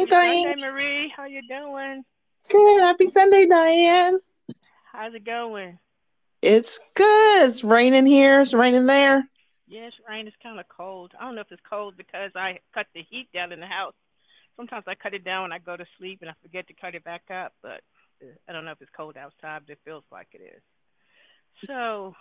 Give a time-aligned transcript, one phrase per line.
[0.00, 0.42] Hey, Diane.
[0.44, 1.12] Sunday, Marie.
[1.14, 2.04] How you doing?
[2.48, 2.80] Good.
[2.80, 4.18] Happy Sunday, Diane.
[4.90, 5.78] How's it going?
[6.40, 7.46] It's good.
[7.46, 8.40] It's raining here.
[8.40, 9.28] It's raining there.
[9.68, 11.12] Yes, rain is kind of cold.
[11.20, 13.92] I don't know if it's cold because I cut the heat down in the house.
[14.56, 16.94] Sometimes I cut it down when I go to sleep and I forget to cut
[16.94, 17.82] it back up, but
[18.22, 20.62] uh, I don't know if it's cold outside, but it feels like it is.
[21.66, 22.14] So.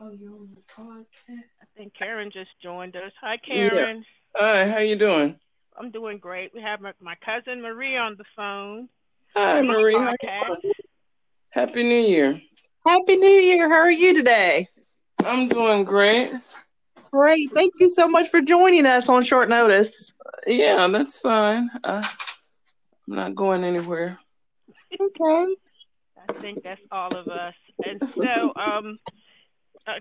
[0.00, 1.48] Oh, you're on the podcast.
[1.62, 3.12] I think Karen just joined us.
[3.22, 4.04] Hi, Karen.
[4.36, 4.40] Yeah.
[4.40, 5.40] Hi, how you doing?
[5.76, 6.54] I'm doing great.
[6.54, 8.88] We have my, my cousin Marie on the phone.
[9.36, 9.98] Hi, Marie.
[11.50, 12.40] Happy New Year.
[12.86, 13.68] Happy New Year.
[13.68, 14.68] How are you today?
[15.24, 16.30] I'm doing great.
[17.10, 17.50] Great.
[17.52, 20.12] Thank you so much for joining us on short notice.
[20.46, 21.70] Yeah, that's fine.
[21.82, 22.02] Uh,
[23.08, 24.18] I'm not going anywhere.
[25.00, 25.54] Okay.
[26.28, 27.54] I think that's all of us.
[27.84, 28.98] And so, um,
[29.86, 30.00] uh,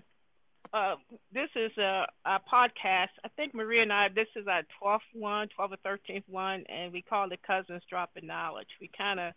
[0.73, 0.95] uh,
[1.31, 3.09] this is a, a, podcast.
[3.23, 6.91] I think Maria and I, this is our 12th one, 12th or 13th one, and
[6.91, 8.69] we call it Cousins Dropping Knowledge.
[8.81, 9.33] We kind of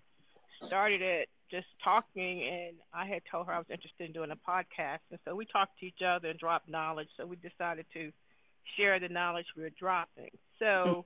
[0.63, 4.51] started it just talking, and I had told her I was interested in doing a
[4.51, 5.01] podcast.
[5.11, 7.09] And so we talked to each other and dropped knowledge.
[7.19, 8.11] So we decided to
[8.77, 10.31] share the knowledge we were dropping.
[10.59, 11.05] So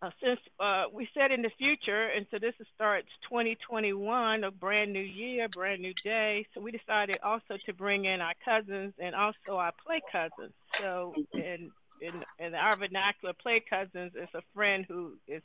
[0.00, 4.92] uh, since uh, we said in the future, and so this starts 2021, a brand
[4.92, 6.46] new year, brand new day.
[6.54, 10.54] So we decided also to bring in our cousins and also our play cousins.
[10.78, 15.42] So in in, in our vernacular, play cousins is a friend who is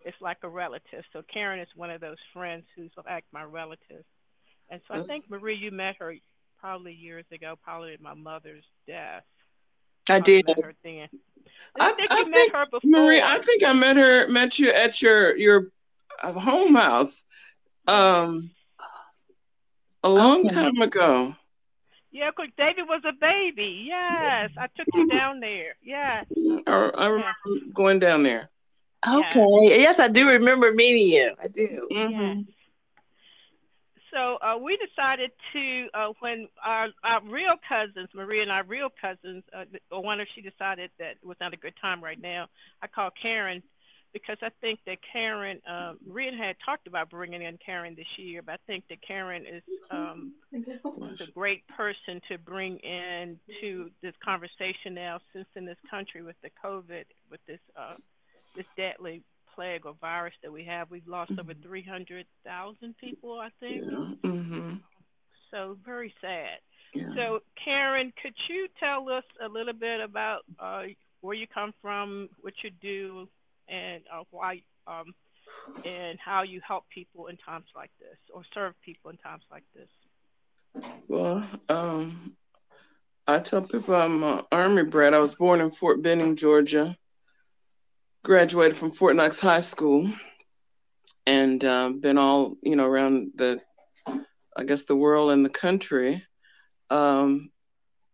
[0.00, 1.04] it's like a relative.
[1.12, 4.04] So Karen is one of those friends who's like my relative.
[4.70, 6.14] And so I think Marie, you met her
[6.60, 9.24] probably years ago, probably at my mother's death.
[10.08, 11.06] I did.
[11.58, 11.84] Met her.
[11.84, 12.82] I, I think I you think, met her before.
[12.90, 15.68] Marie, I think I met her, met you at your your
[16.22, 17.24] uh, home house,
[17.86, 18.50] um,
[20.02, 20.48] a long Okay.
[20.48, 21.34] time ago.
[22.10, 23.84] Yeah, because David was a baby.
[23.88, 25.76] Yes, I took you down there.
[25.82, 26.26] Yes.
[26.66, 28.50] I, I remember going down there.
[29.06, 29.80] Okay.
[29.80, 31.34] Yes, I do remember meeting you.
[31.42, 31.88] I do.
[31.90, 32.46] Mhm.
[34.12, 38.88] So uh, we decided to uh, when our, our real cousins, Maria and our real
[39.00, 42.46] cousins, uh, one of she decided that it was not a good time right now.
[42.82, 43.62] I called Karen
[44.12, 48.40] because I think that Karen, uh, Maria had talked about bringing in Karen this year,
[48.42, 54.14] but I think that Karen is um, a great person to bring in to this
[54.24, 57.96] conversation now, since in this country with the COVID, with this uh,
[58.56, 59.22] this deadly
[59.58, 63.82] plague or virus that we have, we've lost over 300,000 people, I think.
[64.22, 64.74] hmm
[65.50, 66.58] So very sad.
[66.94, 67.08] Yeah.
[67.16, 70.82] So Karen, could you tell us a little bit about uh,
[71.22, 73.28] where you come from, what you do,
[73.68, 75.12] and uh, why, um,
[75.84, 79.64] and how you help people in times like this, or serve people in times like
[79.74, 79.88] this?
[81.08, 82.36] Well, um,
[83.26, 85.14] I tell people I'm uh, Army bred.
[85.14, 86.96] I was born in Fort Benning, Georgia.
[88.28, 90.12] Graduated from Fort Knox High School,
[91.24, 93.58] and uh, been all you know around the,
[94.54, 96.22] I guess the world and the country.
[96.90, 97.50] Um,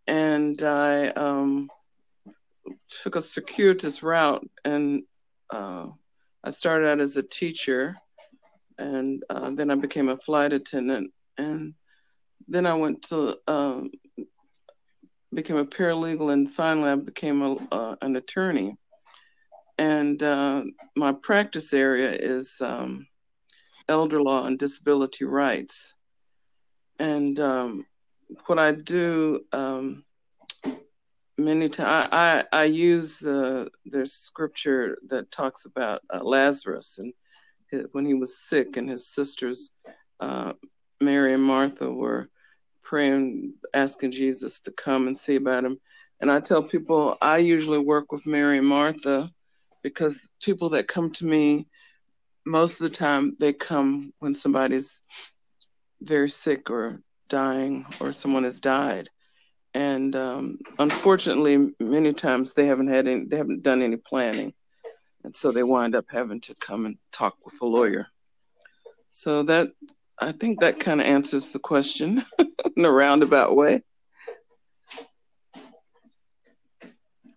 [0.06, 1.68] and I um,
[3.02, 5.02] took a circuitous route, and
[5.50, 5.88] uh,
[6.44, 7.96] I started out as a teacher,
[8.78, 11.74] and uh, then I became a flight attendant, and
[12.46, 13.90] then I went to um,
[15.34, 18.78] became a paralegal, and finally I became a, uh, an attorney.
[19.78, 20.64] And uh,
[20.96, 23.06] my practice area is um,
[23.88, 25.94] elder law and disability rights.
[26.98, 27.86] And um,
[28.46, 30.04] what I do um,
[31.36, 37.12] many times, I, I, I use the there's scripture that talks about uh, Lazarus and
[37.72, 39.70] hi- when he was sick, and his sisters,
[40.20, 40.52] uh,
[41.00, 42.28] Mary and Martha, were
[42.82, 45.80] praying, asking Jesus to come and see about him.
[46.20, 49.30] And I tell people I usually work with Mary and Martha
[49.84, 51.68] because people that come to me,
[52.44, 55.00] most of the time, they come when somebody's
[56.00, 59.08] very sick or dying or someone has died.
[59.74, 64.54] And um, unfortunately, many times they haven't had any, they haven't done any planning,
[65.24, 68.06] and so they wind up having to come and talk with a lawyer.
[69.10, 69.72] So that
[70.20, 72.24] I think that kind of answers the question
[72.76, 73.82] in a roundabout way.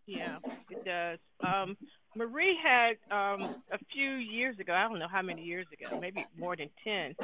[0.06, 0.38] Yeah,
[0.70, 1.20] it does.
[1.42, 1.76] Um,
[2.18, 6.28] Marie had um, a few years ago, I don't know how many years ago, maybe
[6.38, 7.16] more than 10,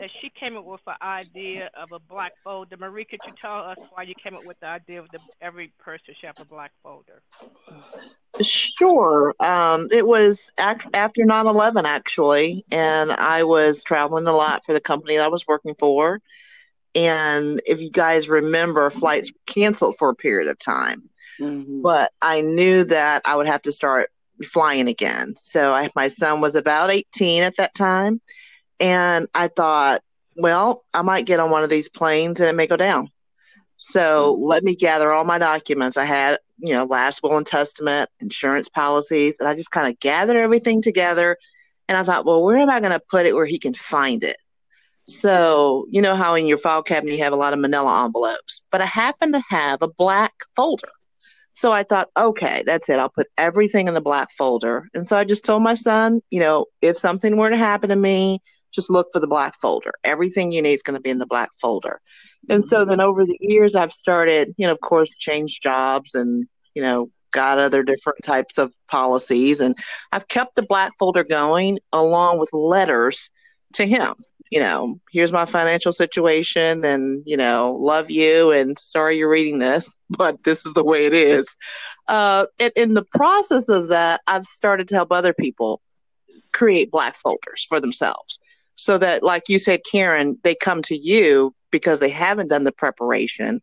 [0.00, 2.76] that she came up with an idea of a black folder.
[2.76, 5.72] Marie, could you tell us why you came up with the idea of the, every
[5.78, 7.22] person should have a black folder?
[8.40, 9.34] Sure.
[9.40, 14.72] Um, it was ac- after 9 11, actually, and I was traveling a lot for
[14.72, 16.20] the company that I was working for.
[16.94, 21.08] And if you guys remember, flights were canceled for a period of time.
[21.40, 21.82] Mhm.
[21.82, 24.10] But I knew that I would have to start
[24.46, 25.34] flying again.
[25.38, 28.20] So I, my son was about 18 at that time.
[28.80, 30.02] And I thought,
[30.36, 33.10] well, I might get on one of these planes and it may go down.
[33.76, 34.44] So mm-hmm.
[34.44, 35.96] let me gather all my documents.
[35.96, 39.98] I had, you know, last will and testament, insurance policies, and I just kind of
[40.00, 41.36] gathered everything together.
[41.88, 44.22] And I thought, well, where am I going to put it where he can find
[44.22, 44.36] it?
[45.08, 48.62] So, you know how in your file cabinet you have a lot of manila envelopes,
[48.70, 50.88] but I happen to have a black folder.
[51.54, 52.98] So I thought, okay, that's it.
[52.98, 54.88] I'll put everything in the black folder.
[54.94, 57.96] And so I just told my son, you know, if something were to happen to
[57.96, 58.38] me,
[58.72, 59.92] just look for the black folder.
[60.02, 62.00] Everything you need is going to be in the black folder.
[62.48, 62.90] And so mm-hmm.
[62.90, 67.10] then over the years, I've started, you know, of course, changed jobs and, you know,
[67.32, 69.60] got other different types of policies.
[69.60, 69.76] And
[70.10, 73.30] I've kept the black folder going along with letters
[73.74, 74.14] to him.
[74.52, 79.60] You know, here's my financial situation and, you know, love you and sorry you're reading
[79.60, 81.56] this, but this is the way it is.
[82.06, 85.80] Uh, and in the process of that, I've started to help other people
[86.52, 88.38] create black folders for themselves
[88.74, 92.72] so that like you said karen they come to you because they haven't done the
[92.72, 93.60] preparation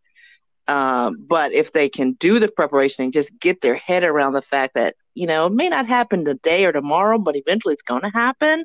[0.68, 4.42] um, but if they can do the preparation and just get their head around the
[4.42, 8.02] fact that you know it may not happen today or tomorrow but eventually it's going
[8.02, 8.64] to happen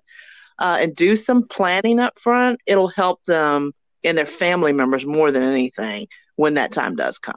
[0.58, 3.72] uh, and do some planning up front it'll help them
[4.04, 6.06] and their family members more than anything
[6.36, 7.36] when that time does come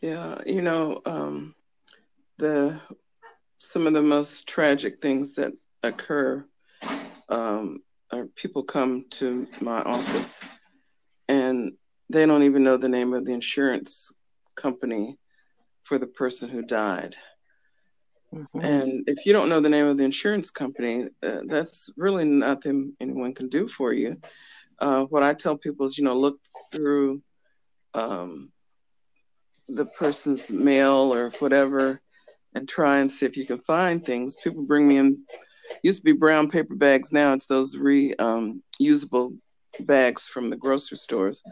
[0.00, 1.54] yeah you know um,
[2.38, 2.80] the
[3.58, 5.52] some of the most tragic things that
[5.82, 6.44] occur
[7.28, 7.80] um,
[8.34, 10.44] people come to my office
[11.28, 11.72] and
[12.10, 14.12] they don't even know the name of the insurance
[14.54, 15.18] company
[15.82, 17.16] for the person who died.
[18.34, 18.60] Mm-hmm.
[18.60, 22.94] And if you don't know the name of the insurance company, uh, that's really nothing
[23.00, 24.16] anyone can do for you.
[24.78, 26.40] Uh, what I tell people is, you know, look
[26.72, 27.22] through
[27.94, 28.50] um,
[29.68, 32.00] the person's mail or whatever
[32.54, 34.36] and try and see if you can find things.
[34.42, 35.24] People bring me in
[35.82, 37.12] used to be brown paper bags.
[37.12, 39.42] Now it's those reusable um,
[39.80, 41.42] bags from the grocery stores.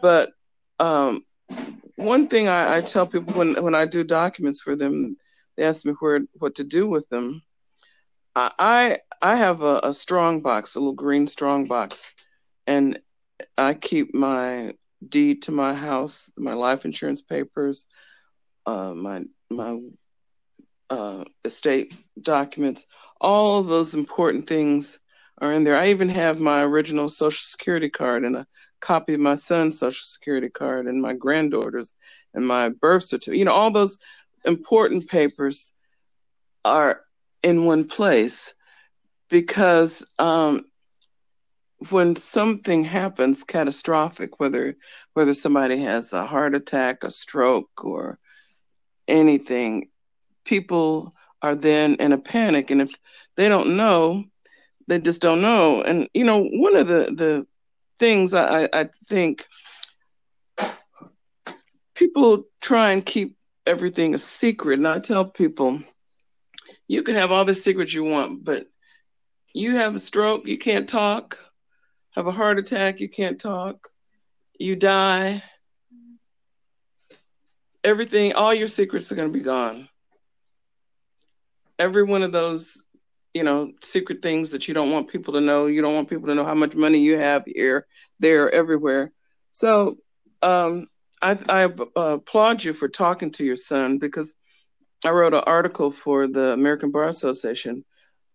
[0.00, 0.30] But
[0.78, 1.24] um,
[1.96, 5.16] one thing I, I, tell people when when I do documents for them,
[5.56, 7.42] they ask me where what to do with them.
[8.34, 12.14] I I have a, a strong box, a little green strong box,
[12.66, 12.98] and
[13.58, 14.74] I keep my
[15.06, 17.86] deed to my house, my life insurance papers,
[18.66, 19.78] uh, my my
[20.90, 22.86] uh, estate documents.
[23.20, 24.98] All of those important things
[25.38, 25.76] are in there.
[25.76, 28.46] I even have my original Social Security card and a
[28.80, 31.94] copy of my son's Social Security card and my granddaughter's
[32.34, 33.38] and my birth certificate.
[33.38, 33.98] You know, all those
[34.44, 35.72] important papers
[36.64, 37.02] are
[37.42, 38.54] in one place
[39.28, 40.64] because um,
[41.90, 44.76] when something happens catastrophic, whether
[45.14, 48.18] whether somebody has a heart attack, a stroke, or
[49.08, 49.88] anything,
[50.44, 52.70] people are then in a panic.
[52.70, 52.94] And if
[53.36, 54.24] they don't know
[54.88, 55.82] they just don't know.
[55.82, 57.46] And you know one of the the
[57.98, 59.46] things i i think
[61.94, 63.36] people try and keep
[63.66, 65.80] everything a secret and i tell people
[66.88, 68.66] you can have all the secrets you want but
[69.54, 71.38] you have a stroke you can't talk
[72.10, 73.88] have a heart attack you can't talk
[74.58, 75.42] you die
[77.84, 79.88] everything all your secrets are going to be gone
[81.82, 82.86] every one of those,
[83.34, 85.66] you know, secret things that you don't want people to know.
[85.66, 87.86] You don't want people to know how much money you have here,
[88.20, 89.12] there, everywhere.
[89.50, 89.98] So
[90.42, 90.86] um,
[91.22, 94.34] I, I uh, applaud you for talking to your son because
[95.04, 97.84] I wrote an article for the American Bar Association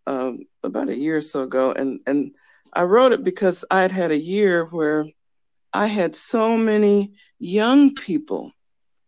[0.06, 2.34] um, about a year or so ago, and and
[2.74, 5.06] I wrote it because I had had a year where
[5.74, 8.51] I had so many young people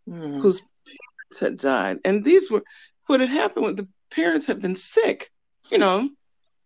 [0.07, 0.41] mm.
[0.41, 2.63] whose parents had died, and these were
[3.07, 5.29] what had happened with the parents had been sick,
[5.69, 6.09] you know,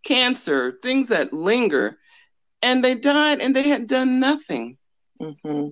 [0.03, 1.95] cancer, things that linger,
[2.61, 4.77] and they died and they had done nothing.
[5.21, 5.69] Mm-hmm.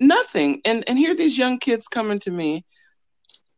[0.00, 0.60] Nothing.
[0.64, 2.64] And and here these young kids coming to me,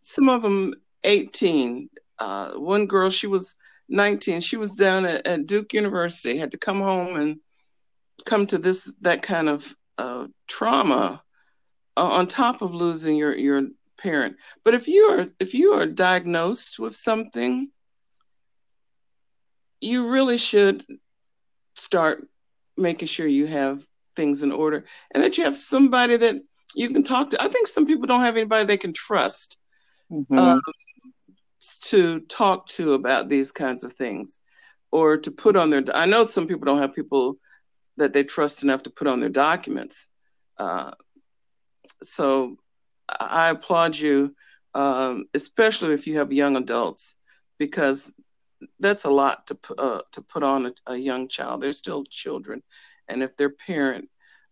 [0.01, 1.89] some of them 18.
[2.19, 3.57] Uh, one girl, she was
[3.89, 4.41] 19.
[4.41, 7.41] She was down at, at, Duke University, had to come home and
[8.27, 11.23] come to this that kind of uh, trauma
[11.97, 13.69] uh, on top of losing your your
[13.99, 14.37] parent.
[14.65, 17.71] But if you are if you are diagnosed with something,
[19.81, 20.85] you really should
[21.75, 22.27] start
[22.77, 23.87] making sure you have
[24.21, 26.37] things in order and that you have somebody that
[26.75, 27.43] you can talk to.
[27.43, 29.59] I think some people don't have anybody they can trust
[30.11, 30.39] mm-hmm.
[30.39, 30.61] um,
[31.85, 34.39] to talk to about these kinds of things
[34.91, 35.83] or to put on their.
[35.95, 37.39] I know some people don't have people
[37.97, 40.09] that they trust enough to put on their documents.
[40.59, 40.93] Uh,
[42.03, 42.57] so
[43.19, 44.35] I applaud you
[44.75, 47.17] um, especially if you have young adults,
[47.59, 48.15] because
[48.79, 51.61] that's a lot to uh, to put on a, a, young child.
[51.61, 52.63] They're still children,
[53.09, 54.09] and if their parent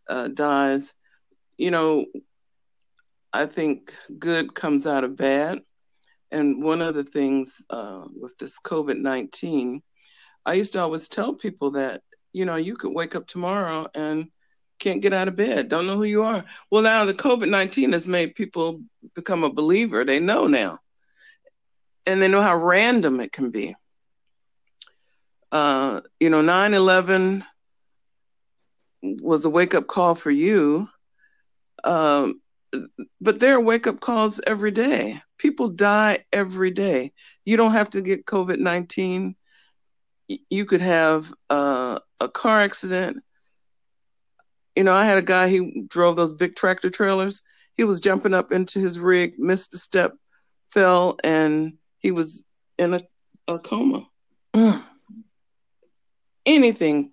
[0.08, 0.94] uh, dies,
[1.56, 2.06] you know,
[3.32, 5.62] I think good comes out of bad.
[6.30, 9.82] And one of the things uh, with this COVID nineteen,
[10.44, 14.30] I used to always tell people that you know you could wake up tomorrow and
[14.78, 16.44] can't get out of bed, don't know who you are.
[16.70, 18.80] Well, now the COVID 19 has made people
[19.14, 20.04] become a believer.
[20.04, 20.78] They know now.
[22.06, 23.74] And they know how random it can be.
[25.50, 27.44] Uh, you know, 9 11
[29.02, 30.88] was a wake up call for you.
[31.84, 32.40] Um,
[33.20, 35.20] but there are wake up calls every day.
[35.38, 37.12] People die every day.
[37.44, 39.36] You don't have to get COVID 19.
[40.50, 43.22] You could have uh, a car accident
[44.78, 47.42] you know, I had a guy, he drove those big tractor trailers.
[47.76, 50.12] He was jumping up into his rig, missed a step,
[50.68, 52.44] fell, and he was
[52.78, 53.00] in a,
[53.48, 54.06] a coma.
[56.46, 57.10] Anything,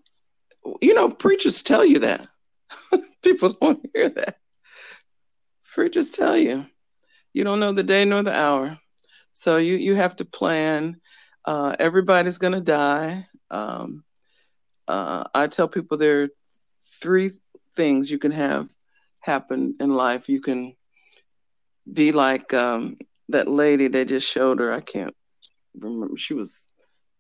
[0.82, 2.28] you know, preachers tell you that.
[3.24, 4.38] People don't hear that.
[5.74, 6.66] Preachers tell you.
[7.34, 8.78] You don't know the day nor the hour.
[9.34, 11.02] So you, you have to plan.
[11.44, 13.26] Uh, everybody's going to die.
[13.52, 14.04] Um,
[14.88, 16.30] uh, I tell people there are
[17.02, 17.32] three
[17.76, 18.70] things you can have
[19.20, 20.30] happen in life.
[20.30, 20.76] You can
[21.92, 22.96] be like um,
[23.30, 24.72] that lady they just showed her.
[24.72, 25.16] I can't
[25.78, 26.18] remember.
[26.18, 26.72] She was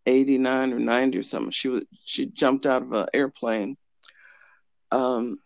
[0.06, 1.52] 89 or 90 or something.
[1.52, 3.78] She was she jumped out of an airplane.
[4.92, 5.40] Um,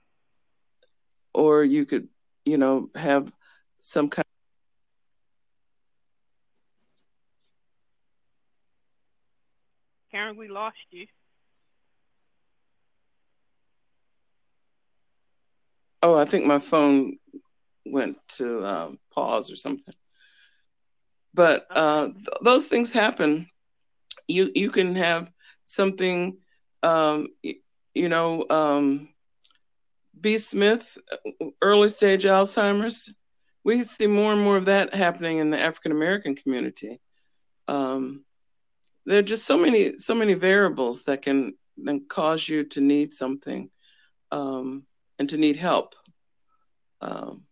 [1.33, 2.07] or you could,
[2.45, 3.31] you know, have
[3.81, 4.25] some kind.
[10.11, 11.05] Karen, we lost you.
[16.01, 17.17] Oh, I think my phone
[17.85, 19.93] went to um, pause or something.
[21.33, 23.47] But uh, th- those things happen.
[24.27, 25.31] You you can have
[25.65, 26.37] something,
[26.83, 27.27] um,
[27.93, 29.09] you, know, um,
[30.19, 30.37] B.
[30.37, 30.97] Smith,
[31.61, 33.13] early stage Alzheimer's.
[33.63, 36.99] We see more and more of that happening in the African American community.
[37.67, 38.25] Um,
[39.05, 43.13] there are just so many so many variables that can then cause you to need
[43.13, 43.69] something.
[44.31, 44.85] Um,
[45.19, 45.93] and to need help.
[47.01, 47.45] Um,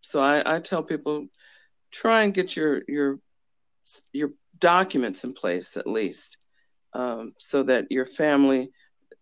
[0.00, 1.28] so I, I, tell people,
[1.90, 3.20] try and get your your
[4.12, 4.32] your
[4.62, 6.38] documents in place at least,
[6.94, 8.70] um, so that your family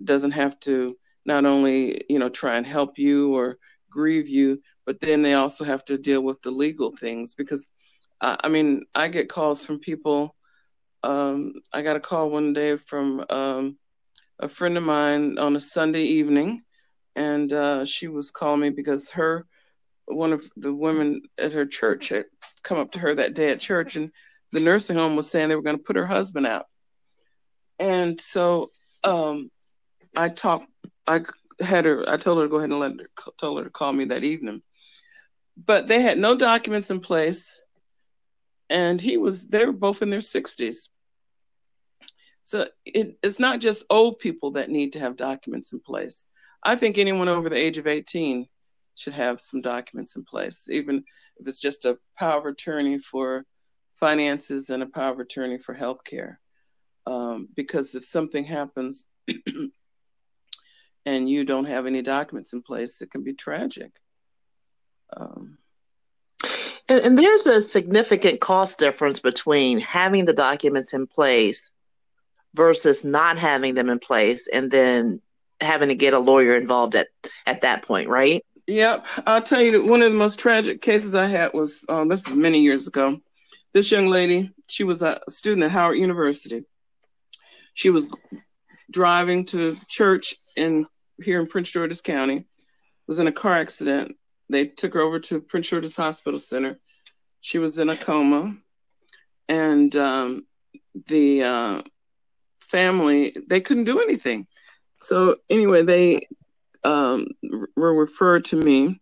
[0.04, 3.58] doesn't have to not only you know try and help you or
[3.90, 7.68] grieve you, but then they also have to deal with the legal things because
[8.20, 10.36] uh, I mean I get calls from people.
[11.02, 13.78] Um, I got a call one day from um,
[14.38, 16.62] a friend of mine on a Sunday evening
[17.16, 19.46] and uh, she was calling me because her
[20.06, 22.26] one of the women at her church had
[22.62, 24.10] come up to her that day at church, and
[24.52, 26.66] the nursing home was saying they were going to put her husband out.
[27.78, 28.70] And so
[29.04, 29.50] um,
[30.16, 30.66] I talked.
[31.06, 31.20] I
[31.60, 32.04] had her.
[32.08, 33.10] I told her to go ahead and let her.
[33.38, 34.62] Told her to call me that evening.
[35.56, 37.62] But they had no documents in place,
[38.68, 39.48] and he was.
[39.48, 40.90] They were both in their sixties.
[42.42, 46.26] So it, it's not just old people that need to have documents in place.
[46.62, 48.46] I think anyone over the age of 18
[48.96, 51.04] should have some documents in place, even
[51.36, 53.44] if it's just a power of attorney for
[54.00, 56.36] finances and a power of attorney for healthcare.
[57.06, 59.06] Um, because if something happens
[61.06, 63.92] and you don't have any documents in place, it can be tragic.
[65.16, 65.58] Um,
[66.88, 71.72] and, and there's a significant cost difference between having the documents in place
[72.54, 75.20] versus not having them in place and then
[75.60, 77.08] having to get a lawyer involved at
[77.46, 78.44] at that point, right?
[78.66, 82.08] Yep, I'll tell you that one of the most tragic cases I had was um,
[82.08, 83.20] this is many years ago.
[83.72, 86.64] This young lady, she was a student at Howard University.
[87.74, 88.08] She was
[88.90, 90.86] driving to church in
[91.22, 92.46] here in Prince George's County.
[93.06, 94.16] Was in a car accident.
[94.48, 96.78] They took her over to Prince George's Hospital Center.
[97.40, 98.56] She was in a coma,
[99.48, 100.46] and um,
[101.06, 101.82] the uh,
[102.60, 104.46] family they couldn't do anything.
[105.00, 106.26] So anyway, they
[106.84, 107.26] um,
[107.76, 109.00] were referred to me,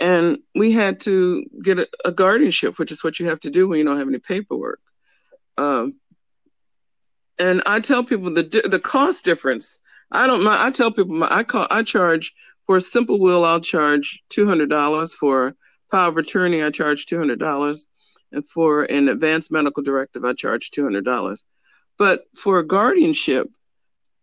[0.00, 3.68] and we had to get a, a, guardianship, which is what you have to do
[3.68, 4.80] when you don't have any paperwork.
[5.56, 5.98] Um,
[7.38, 9.78] and I tell people the the cost difference.
[10.10, 10.46] I don't.
[10.46, 12.32] I tell people I call I charge
[12.66, 13.44] for a simple will.
[13.44, 15.54] I'll charge two hundred dollars for
[15.90, 16.62] power of attorney.
[16.62, 17.86] I charge two hundred dollars,
[18.30, 21.44] and for an advanced medical directive, I charge two hundred dollars.
[21.98, 23.48] But for a guardianship,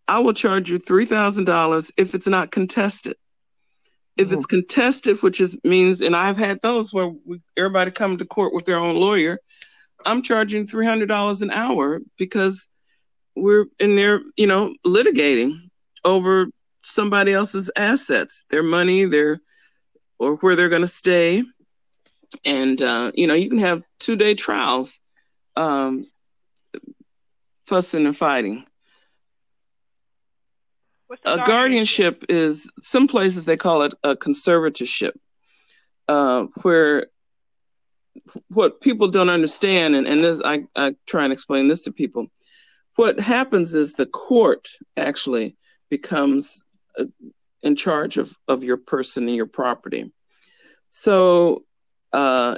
[0.08, 3.16] I will charge you $3,000 if it's not contested.
[4.22, 8.26] If it's contested, which is means, and I've had those where we, everybody come to
[8.26, 9.40] court with their own lawyer,
[10.06, 12.70] I'm charging three hundred dollars an hour because
[13.36, 15.54] we're in there, you know, litigating
[16.04, 16.48] over
[16.84, 19.40] somebody else's assets, their money, their
[20.20, 21.44] or where they're going to stay,
[22.46, 25.00] and uh, you know, you can have two day trials,
[25.56, 26.06] um,
[27.66, 28.66] fussing and fighting.
[31.26, 35.14] A guardianship is some places they call it a conservatorship,
[36.08, 37.08] uh, where
[38.50, 42.28] what people don't understand, and, and this, I, I try and explain this to people.
[42.96, 45.56] What happens is the court actually
[45.90, 46.64] becomes
[46.98, 47.06] uh,
[47.62, 50.12] in charge of, of your person and your property.
[50.88, 51.64] So,
[52.12, 52.58] uh,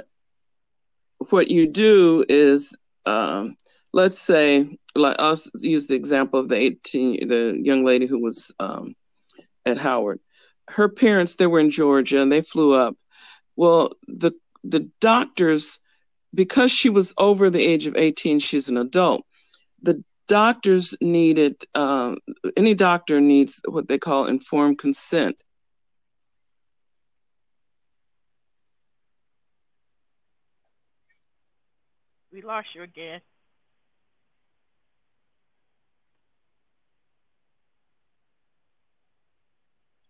[1.30, 3.56] what you do is, um,
[3.92, 8.52] let's say, like I'll use the example of the 18, the young lady who was
[8.60, 8.94] um,
[9.66, 10.20] at Howard.
[10.68, 12.96] Her parents, they were in Georgia and they flew up.
[13.56, 14.32] Well, the
[14.62, 15.80] the doctors,
[16.34, 19.24] because she was over the age of 18, she's an adult.
[19.82, 22.16] The doctors needed, uh,
[22.56, 25.36] any doctor needs what they call informed consent.
[32.32, 33.20] We lost you again.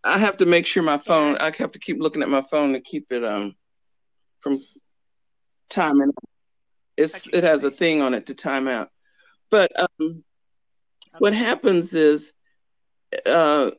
[0.05, 1.35] I have to make sure my phone.
[1.37, 3.55] I have to keep looking at my phone to keep it um
[4.39, 4.59] from
[5.69, 6.13] timing.
[6.95, 8.89] It's it has a thing on it to time out.
[9.49, 10.23] But um,
[11.17, 12.33] what happens is
[13.25, 13.71] uh,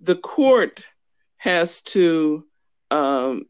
[0.00, 0.84] the court
[1.36, 2.44] has to
[2.90, 3.44] um,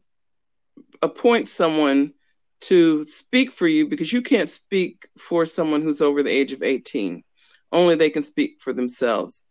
[1.01, 2.13] appoint someone
[2.59, 6.63] to speak for you because you can't speak for someone who's over the age of
[6.63, 7.23] 18.
[7.71, 9.43] Only they can speak for themselves.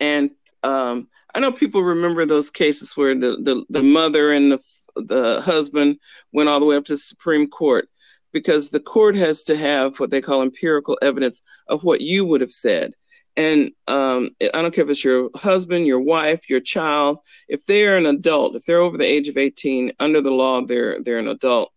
[0.00, 0.30] And
[0.62, 4.60] um, I know people remember those cases where the, the, the mother and the
[5.06, 5.98] the husband
[6.32, 7.88] went all the way up to the Supreme Court
[8.32, 12.40] because the court has to have what they call empirical evidence of what you would
[12.40, 12.94] have said.
[13.36, 17.18] And um, I don't care if it's your husband, your wife, your child.
[17.48, 21.00] If they're an adult, if they're over the age of 18, under the law, they're
[21.02, 21.72] they're an adult.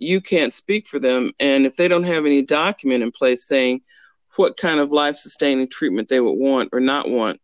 [0.00, 3.82] You can't speak for them, and if they don't have any document in place saying
[4.34, 7.40] what kind of life-sustaining treatment they would want or not want,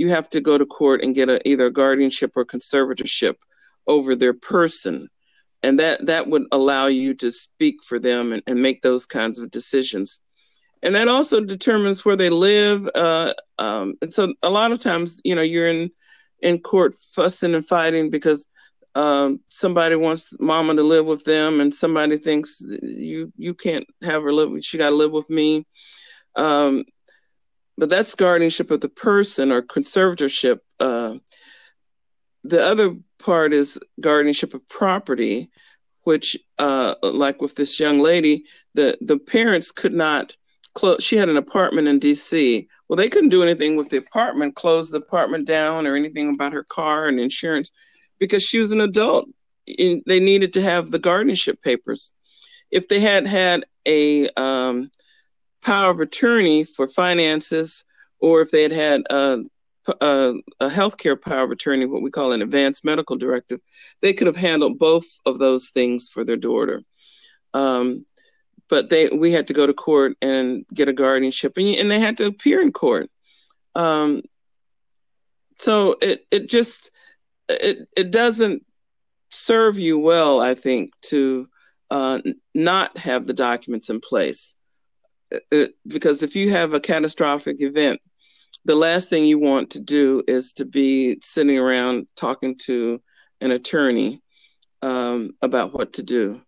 [0.00, 3.36] you have to go to court and get a, either a guardianship or conservatorship
[3.86, 5.10] over their person.
[5.62, 9.38] And that that would allow you to speak for them and, and make those kinds
[9.38, 10.22] of decisions.
[10.82, 15.20] And that also determines where they live uh, um, and so a lot of times
[15.22, 15.90] you know you're in
[16.40, 18.48] in court fussing and fighting because
[18.94, 24.22] um, somebody wants mama to live with them and somebody thinks you you can't have
[24.22, 25.66] her live she got to live with me.
[26.36, 26.84] Um,
[27.80, 31.16] but that's guardianship of the person or conservatorship uh,
[32.44, 35.50] the other part is guardianship of property,
[36.02, 40.36] which, uh, like with this young lady, the the parents could not
[40.74, 41.02] close.
[41.02, 42.68] She had an apartment in D.C.
[42.88, 46.52] Well, they couldn't do anything with the apartment, close the apartment down, or anything about
[46.52, 47.70] her car and insurance,
[48.18, 49.28] because she was an adult.
[49.66, 52.12] In, they needed to have the guardianship papers.
[52.70, 54.90] If they had had a um,
[55.62, 57.84] power of attorney for finances,
[58.20, 59.38] or if they had had uh,
[60.00, 63.60] a, a healthcare power of attorney, what we call an advanced medical directive,
[64.00, 66.82] they could have handled both of those things for their daughter.
[67.54, 68.04] Um,
[68.68, 71.98] but they we had to go to court and get a guardianship, and, and they
[71.98, 73.10] had to appear in court.
[73.74, 74.22] Um,
[75.58, 76.90] so it it just
[77.48, 78.64] it it doesn't
[79.30, 81.48] serve you well, I think, to
[81.90, 82.20] uh,
[82.54, 84.54] not have the documents in place.
[85.30, 88.00] It, uh, because if you have a catastrophic event
[88.64, 93.00] the last thing you want to do is to be sitting around talking to
[93.40, 94.20] an attorney
[94.82, 96.40] um, about what to do.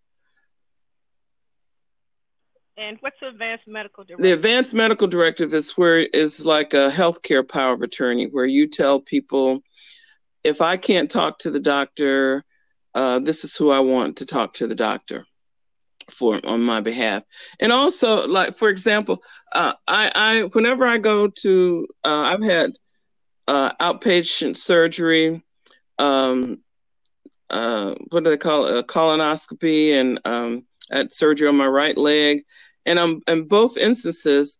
[2.75, 4.23] And what's the advanced medical directive?
[4.23, 8.67] The advanced medical directive is where is like a healthcare power of attorney, where you
[8.67, 9.61] tell people,
[10.43, 12.43] if I can't talk to the doctor,
[12.95, 15.23] uh, this is who I want to talk to the doctor
[16.11, 17.23] for on my behalf.
[17.59, 22.71] And also like for example uh, i i whenever i go to uh, i've had
[23.47, 25.43] uh, outpatient surgery
[25.99, 26.59] um
[27.49, 28.77] uh what do they call it?
[28.77, 32.41] A colonoscopy and um had surgery on my right leg.
[32.85, 34.57] And um in both instances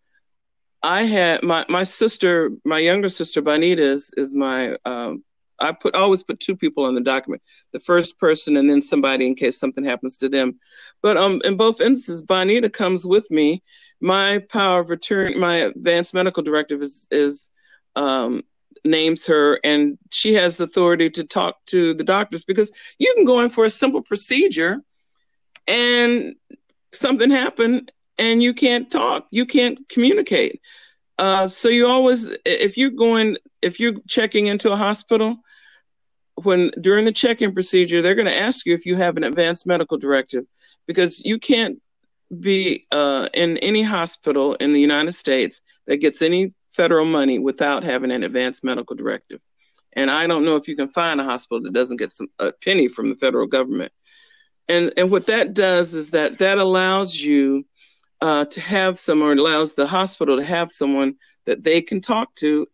[0.84, 5.24] i had my my sister my younger sister bonita is, is my um
[5.64, 9.28] I put always put two people on the document, the first person and then somebody
[9.28, 10.60] in case something happens to them.
[11.02, 13.64] But um, in both instances, Bonita comes with me.
[14.02, 17.50] My power of return, my advanced medical directive is is
[17.96, 18.44] um,
[18.84, 23.40] names her and she has authority to talk to the doctors because you can go
[23.40, 24.82] in for a simple procedure
[25.68, 26.36] and
[26.92, 30.62] something happened and you can't talk you can't communicate
[31.18, 35.38] uh, so you always if you're going if you're checking into a hospital
[36.36, 39.68] when during the check-in procedure they're going to ask you if you have an advanced
[39.68, 40.46] medical directive
[40.88, 41.80] because you can't
[42.40, 47.84] be uh, in any hospital in the united states that gets any federal money without
[47.84, 49.42] having an advanced medical directive.
[49.94, 52.52] And I don't know if you can find a hospital that doesn't get some a
[52.52, 53.92] penny from the federal government.
[54.68, 57.66] And and what that does is that that allows you
[58.24, 62.66] uh, to have someone, allows the hospital to have someone that they can talk to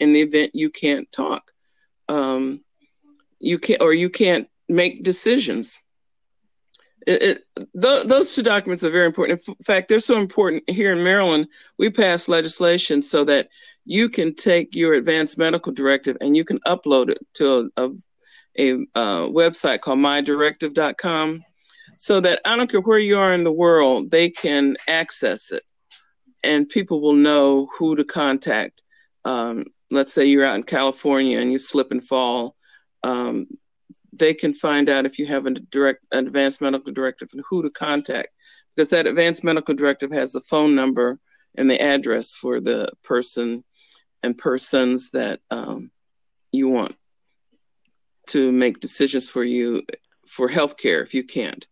[0.00, 1.52] in the event you can't talk.
[2.08, 2.64] Um,
[3.38, 5.78] you can't or you can't make decisions.
[7.06, 7.44] It, it,
[7.78, 9.46] th- those two documents are very important.
[9.46, 11.48] In fact, they're so important here in Maryland.
[11.78, 13.50] We passed legislation so that
[13.84, 17.90] you can take your advanced medical directive and you can upload it to a, a,
[18.58, 21.44] a uh, website called mydirective.com
[21.96, 25.62] so that I don't care where you are in the world, they can access it
[26.44, 28.82] and people will know who to contact.
[29.24, 32.54] Um, let's say you're out in California and you slip and fall.
[33.02, 33.46] Um,
[34.12, 37.62] they can find out if you have a direct an advanced medical directive and who
[37.62, 38.28] to contact
[38.74, 41.18] because that advanced medical directive has the phone number
[41.56, 43.64] and the address for the person
[44.22, 45.90] and persons that um,
[46.52, 46.94] you want
[48.28, 49.82] to make decisions for you
[50.26, 51.66] for healthcare if you can't.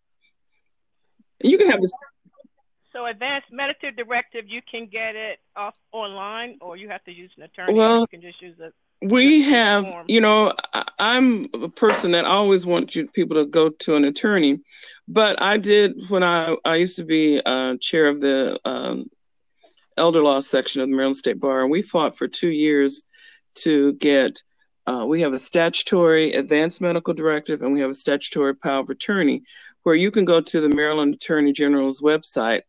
[1.42, 1.92] You can have this.
[2.92, 7.30] So, advanced medical directive, you can get it off online, or you have to use
[7.36, 7.72] an attorney.
[7.72, 10.52] Well, you can just use it we have you know
[10.98, 14.60] i'm a person that always wants you, people to go to an attorney
[15.08, 19.06] but i did when i i used to be uh, chair of the um,
[19.96, 23.02] elder law section of the maryland state bar and we fought for two years
[23.54, 24.42] to get
[24.86, 28.90] uh, we have a statutory advanced medical directive and we have a statutory power of
[28.90, 29.42] attorney
[29.82, 32.62] where you can go to the maryland attorney general's website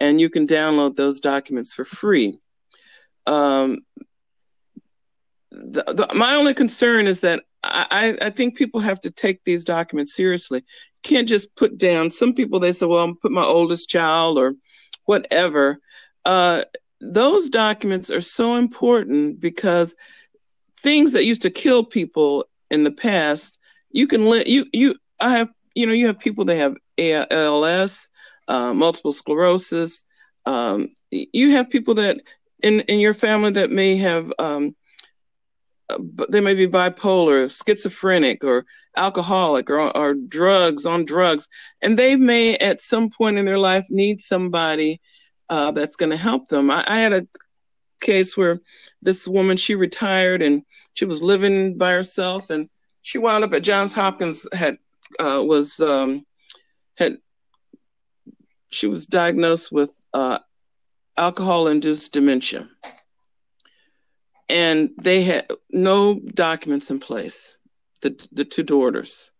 [0.00, 2.38] and you can download those documents for free
[3.26, 3.80] um,
[5.50, 9.64] the, the, my only concern is that I, I think people have to take these
[9.64, 10.64] documents seriously.
[11.02, 12.10] can't just put down.
[12.10, 14.54] Some people they say, "Well, I'm put my oldest child or
[15.04, 15.80] whatever."
[16.24, 16.64] Uh,
[17.00, 19.96] those documents are so important because
[20.80, 23.58] things that used to kill people in the past,
[23.90, 24.94] you can let you you.
[25.20, 28.08] I have you know you have people that have ALS,
[28.48, 30.04] uh, multiple sclerosis.
[30.46, 32.20] Um, you have people that
[32.62, 34.74] in in your family that may have um,
[36.28, 41.48] they may be bipolar, schizophrenic, or alcoholic, or, or drugs on drugs,
[41.80, 45.00] and they may at some point in their life need somebody
[45.48, 46.70] uh, that's going to help them.
[46.70, 47.26] I, I, had a
[48.00, 48.60] case where
[49.00, 52.68] this woman she retired and she was living by herself, and
[53.00, 54.46] she wound up at Johns Hopkins.
[54.52, 54.78] had
[55.18, 56.24] uh, was um,
[56.96, 57.18] had
[58.70, 60.38] she was diagnosed with uh,
[61.16, 62.68] alcohol-induced dementia.
[64.48, 67.58] And they had no documents in place
[68.00, 69.30] the the two daughters.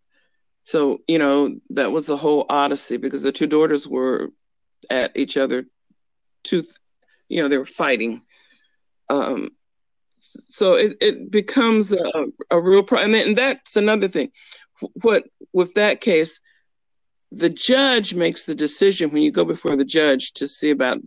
[0.65, 4.29] So you know that was a whole odyssey because the two daughters were
[4.91, 5.67] at each other
[6.45, 6.79] tooth
[7.29, 8.23] you know they were fighting.
[9.09, 9.51] Um
[10.49, 14.31] so it, it becomes a, a real problem and, and that's another thing
[15.03, 16.41] what with that case
[17.31, 20.99] the judge makes the decision when you go before the judge to see about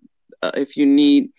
[0.41, 1.29] uh, if you need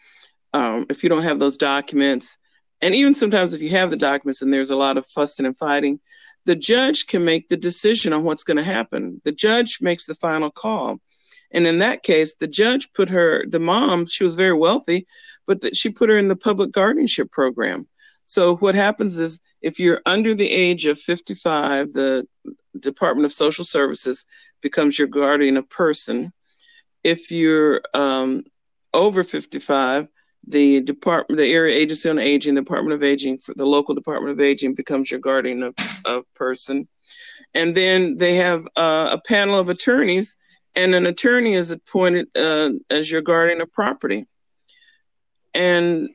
[0.54, 2.36] um, if you don't have those documents
[2.82, 5.56] and even sometimes if you have the documents and there's a lot of fussing and
[5.56, 6.00] fighting,
[6.44, 9.22] the judge can make the decision on what's going to happen.
[9.24, 10.98] The judge makes the final call.
[11.52, 15.06] And in that case, the judge put her, the mom, she was very wealthy,
[15.46, 17.86] but the, she put her in the public guardianship program.
[18.32, 22.26] So what happens is if you're under the age of 55, the
[22.80, 24.24] Department of Social Services
[24.62, 26.32] becomes your guardian of person.
[27.04, 28.44] If you're um,
[28.94, 30.08] over 55,
[30.48, 34.40] the department, the area agency on aging, the Department of Aging, the local Department of
[34.40, 35.74] Aging becomes your guardian of,
[36.06, 36.88] of person,
[37.52, 40.36] and then they have uh, a panel of attorneys,
[40.74, 44.24] and an attorney is appointed uh, as your guardian of property.
[45.52, 46.08] And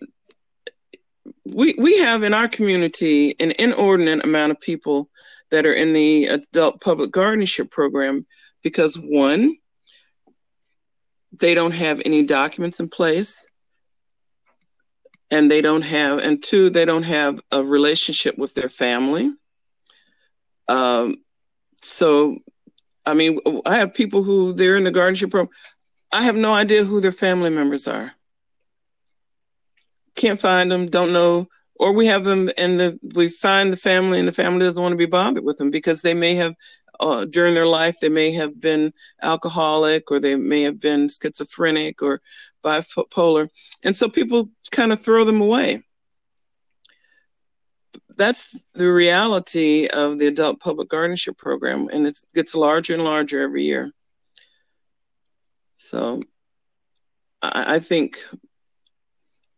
[1.53, 5.10] we we have in our community an inordinate amount of people
[5.49, 8.25] that are in the adult public guardianship program
[8.63, 9.55] because one,
[11.31, 13.49] they don't have any documents in place
[15.31, 19.31] and they don't have and two they don't have a relationship with their family.
[20.67, 21.15] Um,
[21.81, 22.39] so
[23.05, 25.55] i mean i have people who they're in the guardianship program.
[26.12, 28.16] I have no idea who their family members are
[30.17, 31.47] can't find them don't know.
[31.80, 34.93] Or we have them and the, we find the family and the family doesn't want
[34.93, 36.56] to be bothered with them because they may have
[36.99, 42.01] uh, during their life they may have been alcoholic or they may have been schizophrenic
[42.01, 42.19] or
[42.63, 43.47] bipolar.
[43.84, 45.84] And so people kind of throw them away.
[48.15, 53.41] That's the reality of the adult public guardianship program and it gets larger and larger
[53.41, 53.91] every year.
[55.75, 56.21] So
[57.43, 58.17] I, I think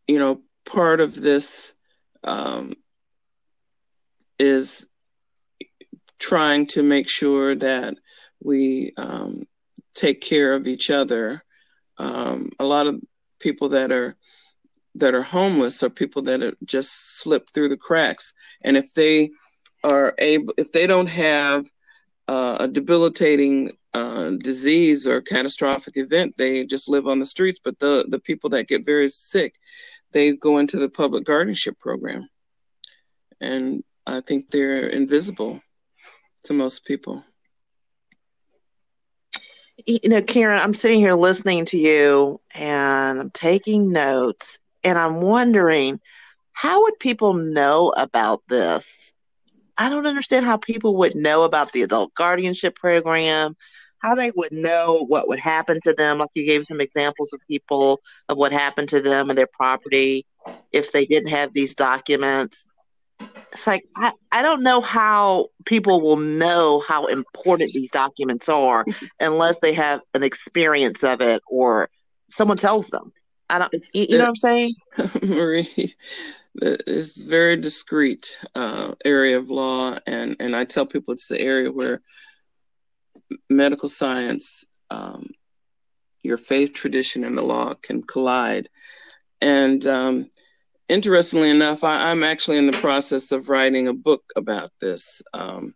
[0.09, 1.75] you know part of this
[2.23, 2.73] um,
[4.37, 4.87] is
[6.19, 7.95] trying to make sure that
[8.41, 9.43] we um,
[9.93, 11.43] take care of each other.
[11.97, 13.01] Um, a lot of
[13.39, 14.15] people that are
[14.95, 19.31] that are homeless are people that are just slip through the cracks, and if they
[19.83, 21.69] are able, if they don't have
[22.27, 27.59] uh, a debilitating uh, disease or catastrophic event, they just live on the streets.
[27.63, 29.55] But the the people that get very sick,
[30.11, 32.27] they go into the public guardianship program.
[33.41, 35.61] And I think they're invisible
[36.43, 37.23] to most people.
[39.85, 45.21] You know, Karen, I'm sitting here listening to you and I'm taking notes and I'm
[45.21, 45.99] wondering
[46.51, 49.13] how would people know about this?
[49.77, 53.55] I don't understand how people would know about the adult guardianship program,
[53.99, 56.19] how they would know what would happen to them.
[56.19, 60.25] Like you gave some examples of people of what happened to them and their property
[60.71, 62.67] if they didn't have these documents.
[63.51, 68.85] It's like I, I don't know how people will know how important these documents are
[69.19, 71.89] unless they have an experience of it or
[72.29, 73.11] someone tells them.
[73.49, 74.75] I don't you, you know what I'm saying?
[75.23, 75.95] Marie,
[76.55, 81.71] it's very discreet uh, area of law and, and I tell people it's the area
[81.71, 82.01] where
[83.49, 85.27] medical science, um,
[86.23, 88.69] your faith tradition, and the law can collide.
[89.41, 90.29] And um,
[90.87, 95.21] interestingly enough, I, am actually in the process of writing a book about this.
[95.33, 95.73] Um,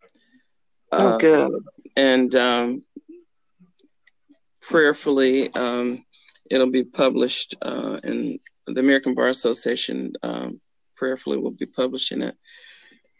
[0.92, 1.63] oh, uh, good.
[1.96, 2.84] and um,
[4.62, 6.04] prayerfully, um,
[6.50, 10.13] it'll be published uh, in the American Bar Association.
[10.24, 10.60] Um,
[10.96, 12.36] prayerfully, will be publishing it.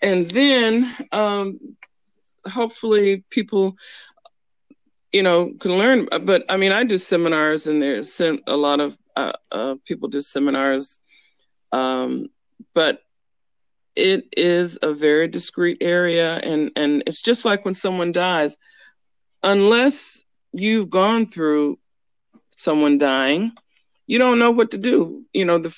[0.02, 1.60] And then um,
[2.46, 3.76] hopefully people
[5.14, 8.98] you know can learn but i mean i do seminars and there's a lot of
[9.16, 11.00] uh, uh, people do seminars
[11.72, 12.28] um,
[12.74, 13.04] but
[13.96, 18.58] it is a very discreet area and and it's just like when someone dies
[19.44, 21.78] unless you've gone through
[22.58, 23.52] someone dying
[24.08, 25.76] you don't know what to do you know the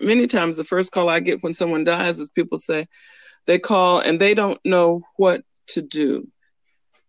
[0.00, 2.86] many times the first call i get when someone dies is people say
[3.46, 6.26] they call and they don't know what to do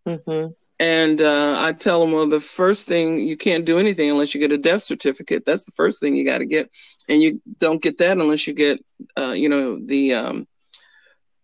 [0.06, 0.52] mm-hmm.
[0.84, 4.42] And uh, I tell them, well, the first thing you can't do anything unless you
[4.42, 5.46] get a death certificate.
[5.46, 6.70] That's the first thing you got to get,
[7.08, 8.84] and you don't get that unless you get,
[9.18, 10.48] uh, you know, the um,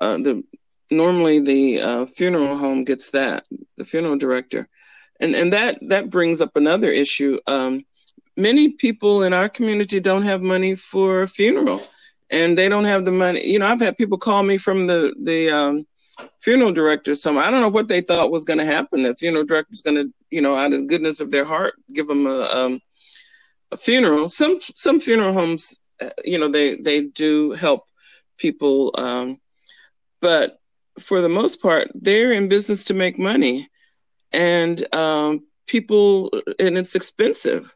[0.01, 0.43] uh, the
[0.91, 3.45] normally the uh, funeral home gets that,
[3.77, 4.67] the funeral director,
[5.21, 7.39] and and that that brings up another issue.
[7.47, 7.85] Um,
[8.35, 11.81] many people in our community don't have money for a funeral,
[12.29, 13.47] and they don't have the money.
[13.47, 15.87] You know, I've had people call me from the the um,
[16.39, 19.03] funeral director some i don't know what they thought was going to happen.
[19.03, 22.07] The funeral director's going to you know out of the goodness of their heart give
[22.07, 22.81] them a, um,
[23.71, 24.29] a funeral.
[24.29, 27.85] Some some funeral homes uh, you know they they do help
[28.37, 29.39] people um,
[30.21, 30.59] but
[30.99, 33.69] for the most part they're in business to make money.
[34.31, 37.75] And um, people and it's expensive.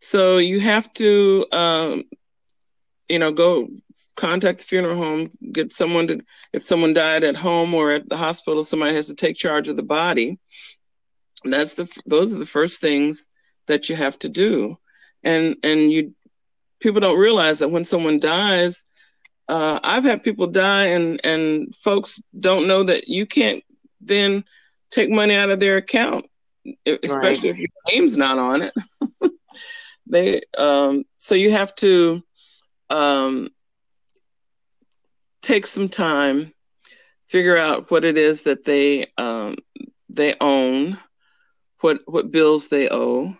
[0.00, 2.04] So you have to um,
[3.08, 3.68] you know go
[4.18, 6.20] contact the funeral home, get someone to,
[6.52, 9.76] if someone died at home or at the hospital, somebody has to take charge of
[9.76, 10.38] the body.
[11.44, 13.28] That's the, those are the first things
[13.68, 14.76] that you have to do.
[15.22, 16.14] And, and you,
[16.80, 18.84] people don't realize that when someone dies,
[19.48, 23.62] uh, I've had people die and, and folks don't know that you can't
[24.00, 24.44] then
[24.90, 26.26] take money out of their account,
[26.86, 27.56] especially right.
[27.56, 28.72] if your name's not on it.
[30.06, 32.20] they, um, so you have to,
[32.90, 33.50] um,
[35.42, 36.52] take some time,
[37.28, 39.56] figure out what it is that they um,
[40.08, 40.96] they own,
[41.80, 43.36] what what bills they owe,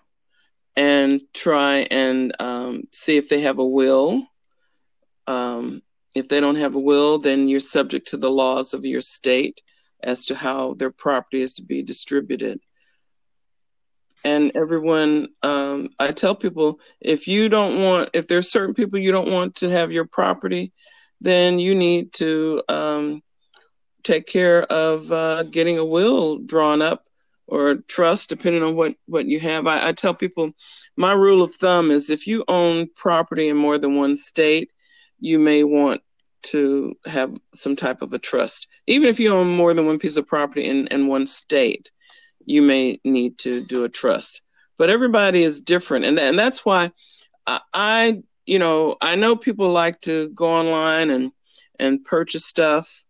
[0.76, 4.26] and try and um, see if they have a will.
[5.26, 5.82] Um,
[6.14, 9.60] if they don't have a will, then you're subject to the laws of your state
[10.02, 12.60] as to how their property is to be distributed.
[14.24, 19.12] And everyone, um, I tell people, if you don't want, if there's certain people you
[19.12, 20.72] don't want to have your property,
[21.20, 23.22] then you need to um,
[24.02, 27.08] take care of uh, getting a will drawn up
[27.46, 29.66] or trust, depending on what, what you have.
[29.66, 30.50] I, I tell people
[30.96, 34.70] my rule of thumb is if you own property in more than one state,
[35.20, 36.02] you may want
[36.42, 38.68] to have some type of a trust.
[38.86, 41.90] Even if you own more than one piece of property in, in one state,
[42.44, 44.42] you may need to do a trust.
[44.76, 46.04] But everybody is different.
[46.04, 46.92] And, and that's why
[47.46, 51.32] I, I, you know, I know people like to go online and,
[51.78, 53.04] and purchase stuff.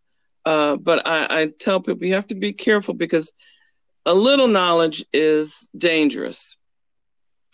[0.44, 3.33] Uh, but I, I tell people you have to be careful because
[4.05, 6.57] a little knowledge is dangerous.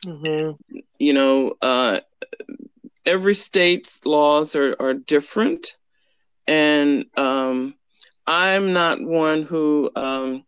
[0.07, 0.79] Mm-hmm.
[0.99, 2.01] You know, uh,
[3.05, 5.77] every state's laws are, are different.
[6.47, 7.75] And um,
[8.27, 10.47] I'm not one who, um,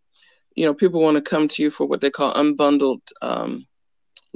[0.54, 3.66] you know, people want to come to you for what they call unbundled um,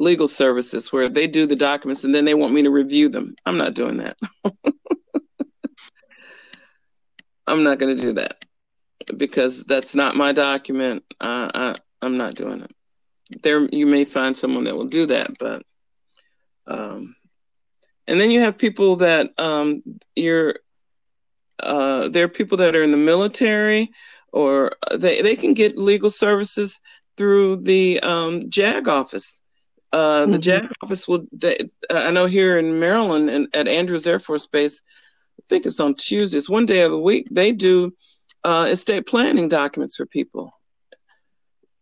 [0.00, 3.34] legal services, where they do the documents and then they want me to review them.
[3.46, 4.16] I'm not doing that.
[7.46, 8.44] I'm not going to do that
[9.16, 11.04] because that's not my document.
[11.20, 12.72] Uh, I, I'm not doing it.
[13.42, 15.62] There, you may find someone that will do that, but
[16.66, 17.14] um,
[18.06, 19.80] and then you have people that um,
[20.16, 20.56] you're
[21.60, 23.90] uh, there are people that are in the military
[24.32, 26.80] or they, they can get legal services
[27.16, 29.42] through the um, JAG office.
[29.92, 30.40] Uh, the mm-hmm.
[30.40, 31.58] JAG office will, they,
[31.90, 34.82] I know here in Maryland and at Andrews Air Force Base,
[35.38, 37.92] I think it's on Tuesdays, one day of the week, they do
[38.44, 40.52] uh, estate planning documents for people.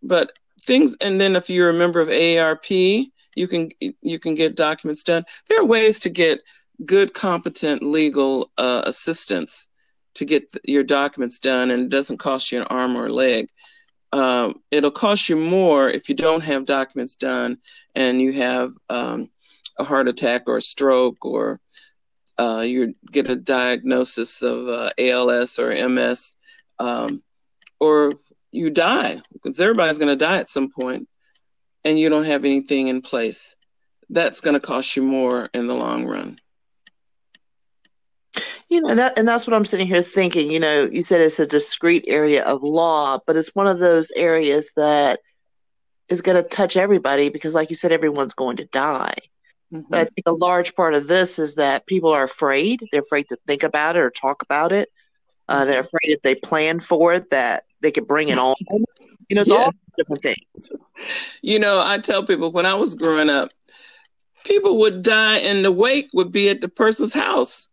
[0.02, 3.70] But things, and then if you're a member of AARP, you can
[4.02, 5.24] you can get documents done.
[5.48, 6.40] There are ways to get
[6.84, 9.68] good, competent legal uh, assistance
[10.14, 13.48] to get your documents done, and it doesn't cost you an arm or a leg.
[14.12, 17.58] Um, it'll cost you more if you don't have documents done
[17.94, 19.30] and you have um,
[19.78, 21.60] a heart attack or a stroke or
[22.38, 26.36] uh, you get a diagnosis of uh, ALS or MS,
[26.78, 27.22] um,
[27.80, 28.12] or
[28.52, 31.08] you die because everybody's going to die at some point
[31.84, 33.56] and you don't have anything in place,
[34.10, 36.38] that's going to cost you more in the long run.
[38.68, 40.50] You know, and, that, and that's what I'm sitting here thinking.
[40.50, 44.10] You know, you said it's a discrete area of law, but it's one of those
[44.14, 45.20] areas that
[46.08, 49.16] is going to touch everybody because, like you said, everyone's going to die.
[49.72, 49.86] Mm-hmm.
[49.90, 52.82] But I think a large part of this is that people are afraid.
[52.92, 54.90] They're afraid to think about it or talk about it.
[55.48, 55.86] Uh, they're mm-hmm.
[55.86, 58.54] afraid if they plan for it that they could bring it on.
[59.28, 59.56] You know, it's yeah.
[59.56, 60.70] all different things.
[61.42, 63.50] You know, I tell people when I was growing up,
[64.44, 67.68] people would die and the wake would be at the person's house.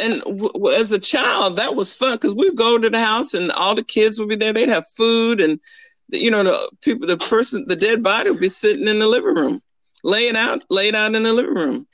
[0.00, 3.50] And w- as a child, that was fun because we'd go to the house and
[3.52, 4.52] all the kids would be there.
[4.52, 5.60] They'd have food and,
[6.08, 9.34] you know, the people, the person, the dead body would be sitting in the living
[9.34, 9.60] room,
[10.02, 11.86] laying out, laid out in the living room.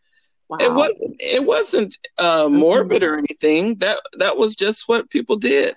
[0.48, 0.58] Wow.
[0.60, 1.16] It wasn't.
[1.18, 3.76] It wasn't uh, morbid or anything.
[3.76, 5.74] That that was just what people did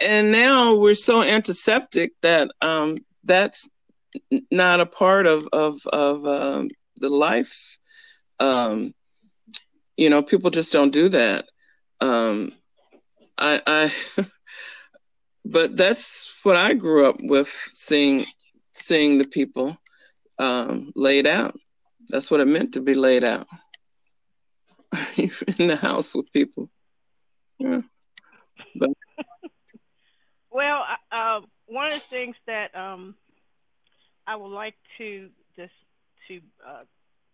[0.00, 3.68] and now we're so antiseptic that um, that's
[4.50, 7.78] not a part of of of um, the life.
[8.40, 8.94] Um,
[9.96, 11.46] you know, people just don't do that.
[12.00, 12.52] Um,
[13.38, 13.94] I, I
[15.44, 18.26] but that's what I grew up with seeing
[18.72, 19.76] seeing the people
[20.38, 21.58] um, laid out.
[22.08, 23.46] That's what it meant to be laid out
[25.16, 26.68] in the house with people.
[27.58, 27.82] Yeah.
[28.74, 28.90] But
[30.50, 33.14] well, uh, one of the things that um,
[34.26, 35.72] I would like to just
[36.28, 36.82] to uh,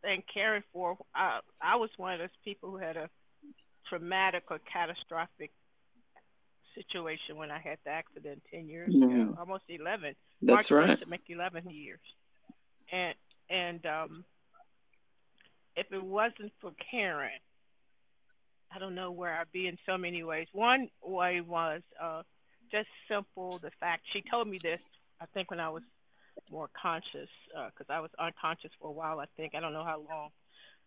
[0.02, 3.08] thank Karen for, uh, I was one of those people who had a
[3.88, 5.52] traumatic or catastrophic
[6.74, 9.04] situation when I had the accident 10 years mm.
[9.04, 9.38] ago, mm-hmm.
[9.38, 10.14] almost 11.
[10.42, 11.00] That's March right.
[11.00, 12.00] To make 11 years.
[12.92, 13.14] And,
[13.48, 14.24] and um,
[15.76, 17.30] if it wasn't for Karen,
[18.72, 20.46] I don't know where I'd be in so many ways.
[20.52, 22.22] One way was uh,
[22.70, 24.80] just simple the fact she told me this
[25.20, 25.82] i think when i was
[26.50, 29.54] more conscious because uh, i was unconscious for a while i think.
[29.54, 30.30] I don't know how long.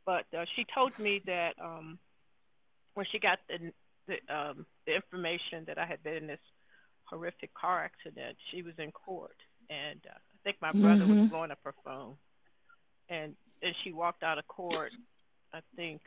[0.05, 1.99] But uh, she told me that um
[2.93, 3.71] when she got the
[4.07, 6.39] the, um, the information that i had been in this
[7.05, 9.37] horrific car accident she was in court.
[9.69, 11.21] And uh, i think my brother mm-hmm.
[11.21, 12.15] was blowing up her phone.
[13.09, 14.93] And and she walked out of court
[15.53, 16.01] i think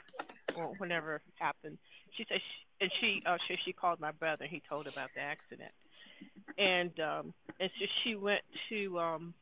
[0.57, 1.79] or whenever it happened.
[2.17, 5.13] She said she, and she uh she, she called my brother and he told about
[5.15, 5.73] the accident
[6.59, 9.35] and um and so she went to um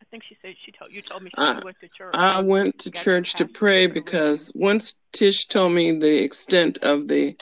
[0.00, 2.14] I think she said she told you told me she I, went to church.
[2.14, 7.36] I went to church to pray because once Tish told me the extent of the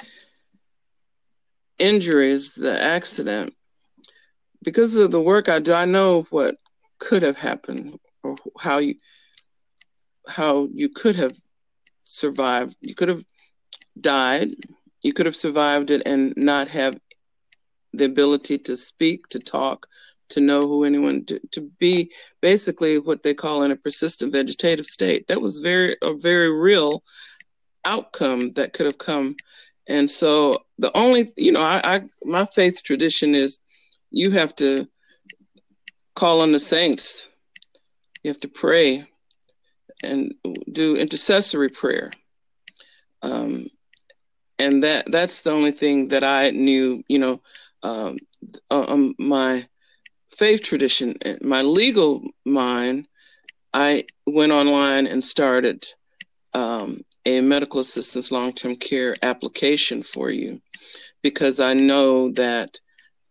[1.78, 3.54] injuries, the accident,
[4.62, 6.56] because of the work I do, I know what
[6.98, 8.94] could have happened or how you
[10.28, 11.38] how you could have
[12.04, 12.76] survived.
[12.80, 13.22] You could have
[14.00, 14.50] died,
[15.02, 16.98] you could have survived it and not have
[17.92, 19.86] the ability to speak, to talk,
[20.28, 24.86] to know who anyone to, to be basically what they call in a persistent vegetative
[24.86, 25.26] state.
[25.28, 27.02] That was very a very real
[27.84, 29.36] outcome that could have come.
[29.88, 33.60] And so the only, you know, I, I my faith tradition is
[34.10, 34.86] you have to
[36.14, 37.28] call on the saints.
[38.22, 39.04] You have to pray
[40.02, 40.34] and
[40.72, 42.10] do intercessory prayer.
[43.22, 43.68] Um,
[44.58, 47.40] and that that's the only thing that I knew, you know,
[47.82, 48.16] um,
[48.70, 49.66] uh, um, my
[50.30, 53.08] faith tradition, my legal mind,
[53.72, 55.84] I went online and started
[56.54, 60.60] um, a medical assistance long term care application for you
[61.22, 62.78] because I know that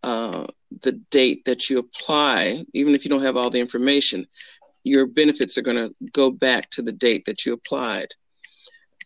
[0.04, 0.46] uh,
[0.82, 4.28] the date that you apply, even if you don't have all the information,
[4.84, 8.10] your benefits are going to go back to the date that you applied.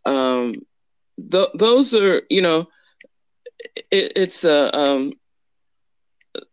[0.05, 0.55] Um,
[1.31, 2.67] th- those are, you know,
[3.91, 5.13] it, it's a, um,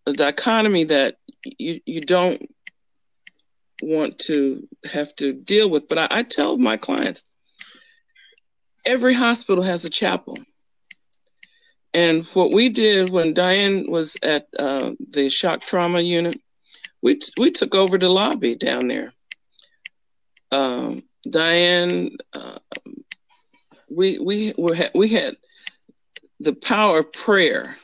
[0.07, 1.17] a dichotomy that
[1.59, 2.43] you, you don't
[3.83, 5.89] want to have to deal with.
[5.89, 7.25] But I, I tell my clients
[8.85, 10.39] every hospital has a chapel.
[11.93, 16.37] And what we did when Diane was at uh, the shock trauma unit,
[17.03, 19.12] we, t- we took over the lobby down there.
[20.53, 22.59] Um, Diane, uh,
[23.91, 25.37] we we were we had
[26.41, 27.76] the power of prayer.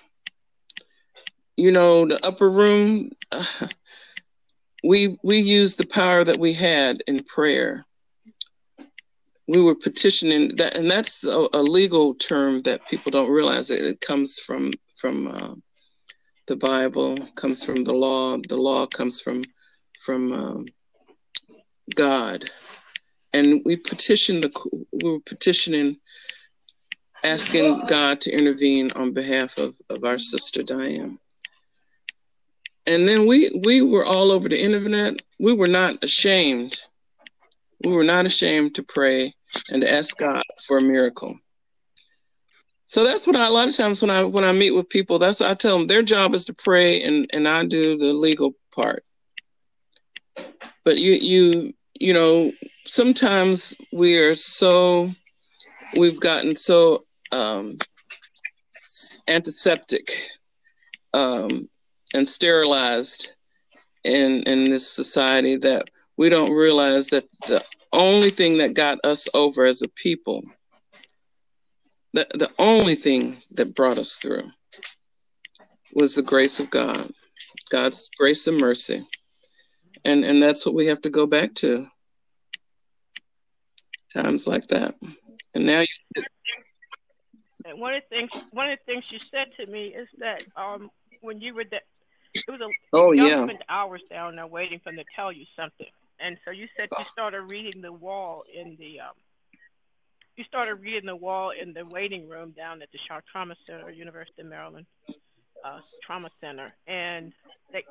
[1.57, 3.13] You know, the upper room.
[3.31, 3.45] Uh,
[4.85, 7.85] we we used the power that we had in prayer.
[9.47, 13.71] We were petitioning that, and that's a, a legal term that people don't realize.
[13.71, 15.55] It, it comes from from uh,
[16.47, 18.39] the Bible, comes from the law.
[18.49, 19.45] The law comes from
[20.05, 20.67] from um,
[21.95, 22.51] God,
[23.33, 25.99] and we petitioned the we were petitioning,
[27.25, 31.19] asking God to intervene on behalf of of our sister Diane
[32.87, 35.23] and then we we were all over the internet.
[35.39, 36.81] We were not ashamed.
[37.85, 39.35] We were not ashamed to pray
[39.73, 41.37] and to ask God for a miracle.
[42.87, 45.19] So that's what I, a lot of times when I when I meet with people,
[45.19, 45.87] that's what I tell them.
[45.87, 49.05] Their job is to pray, and and I do the legal part.
[50.85, 52.51] But you you you know
[52.85, 55.11] sometimes we are so
[55.97, 57.77] we've gotten so um,
[59.29, 60.13] antiseptic
[61.15, 61.69] um,
[62.15, 63.33] and sterilized
[64.05, 69.29] in in this society that we don't realize that the only thing that got us
[69.35, 70.43] over as a people
[72.15, 74.51] the, the only thing that brought us through
[75.95, 77.11] was the grace of God,
[77.71, 79.07] God's grace and mercy.
[80.05, 81.87] And and that's what we have to go back to.
[84.15, 84.95] Times like that.
[85.55, 86.25] And now you
[87.65, 90.43] and one of the things one of the things you said to me is that
[90.57, 90.91] um
[91.23, 91.81] when you were there
[92.49, 95.33] it was a oh y'all yeah spent hours down there waiting for them to tell
[95.33, 95.87] you something.
[96.21, 99.15] And so you said you started reading the wall in the um
[100.37, 103.91] you started reading the wall in the waiting room down at the Shock Trauma Center,
[103.91, 104.87] University of Maryland
[105.65, 107.33] uh, Trauma Center, and
[107.73, 107.85] they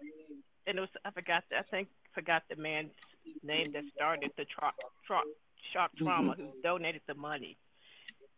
[0.67, 2.91] and it was I forgot I think forgot the man's
[3.43, 4.73] name that started the tra-
[5.05, 5.21] tra-
[5.73, 6.41] shock trauma Mm-hmm.
[6.41, 7.57] who donated the money,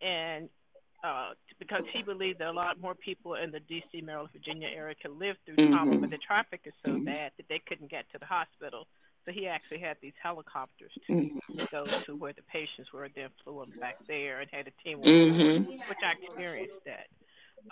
[0.01, 0.49] and
[1.03, 4.95] uh, because he believed that a lot more people in the D.C., Maryland, Virginia area
[5.01, 5.99] could live through trauma, Mhm.
[5.99, 7.05] but the traffic is so Mhm.
[7.05, 8.87] bad that they couldn't get to the hospital.
[9.25, 11.67] So he actually had these helicopters to Mhm.
[11.71, 14.99] go to where the patients were, then flew them back there and had a team,
[14.99, 15.67] Mhm.
[15.87, 17.07] which I experienced that.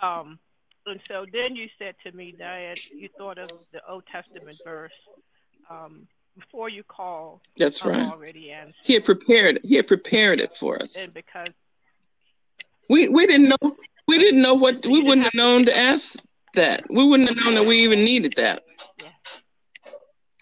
[0.00, 0.38] Um,
[0.86, 4.92] and so then you said to me, Diane, you thought of the Old Testament verse,
[5.70, 6.08] um,
[6.38, 8.74] before you call, that's right already answered.
[8.82, 11.52] he had prepared he had prepared it for us And because
[12.88, 13.76] we we didn't know
[14.08, 16.18] we didn't know what we wouldn't have have known to ask
[16.54, 18.62] that we wouldn't have known that we even needed that
[18.98, 19.08] Yeah.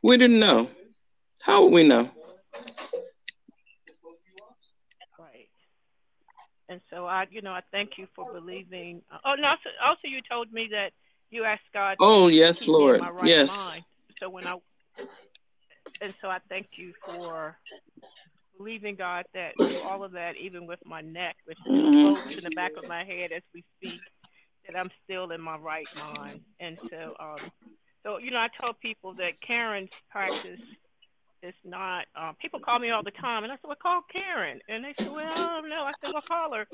[0.03, 0.69] we didn't know
[1.43, 2.11] how would we know
[5.19, 5.49] Right.
[6.69, 9.03] And so I, you know, I thank you for believing.
[9.25, 10.93] Oh, and also, also you told me that
[11.31, 11.97] you asked God.
[12.01, 13.85] oh yes lord my right yes mind.
[14.19, 14.57] So when I,
[16.01, 17.57] and so I thank you for
[18.59, 21.93] believing God that through all of that, even with my neck, which Mhm.
[22.01, 24.03] floats in the back of my head as we speak,
[24.67, 26.43] that I'm still in my right mind.
[26.61, 27.51] And so, um,
[28.05, 30.61] so you know, I tell people that Karen's practice
[31.43, 32.07] is not.
[32.17, 34.95] Um, people call me all the time, and I said, "Well, call Karen," and they
[35.03, 36.69] said, "Well, no." I said, "Well, call her."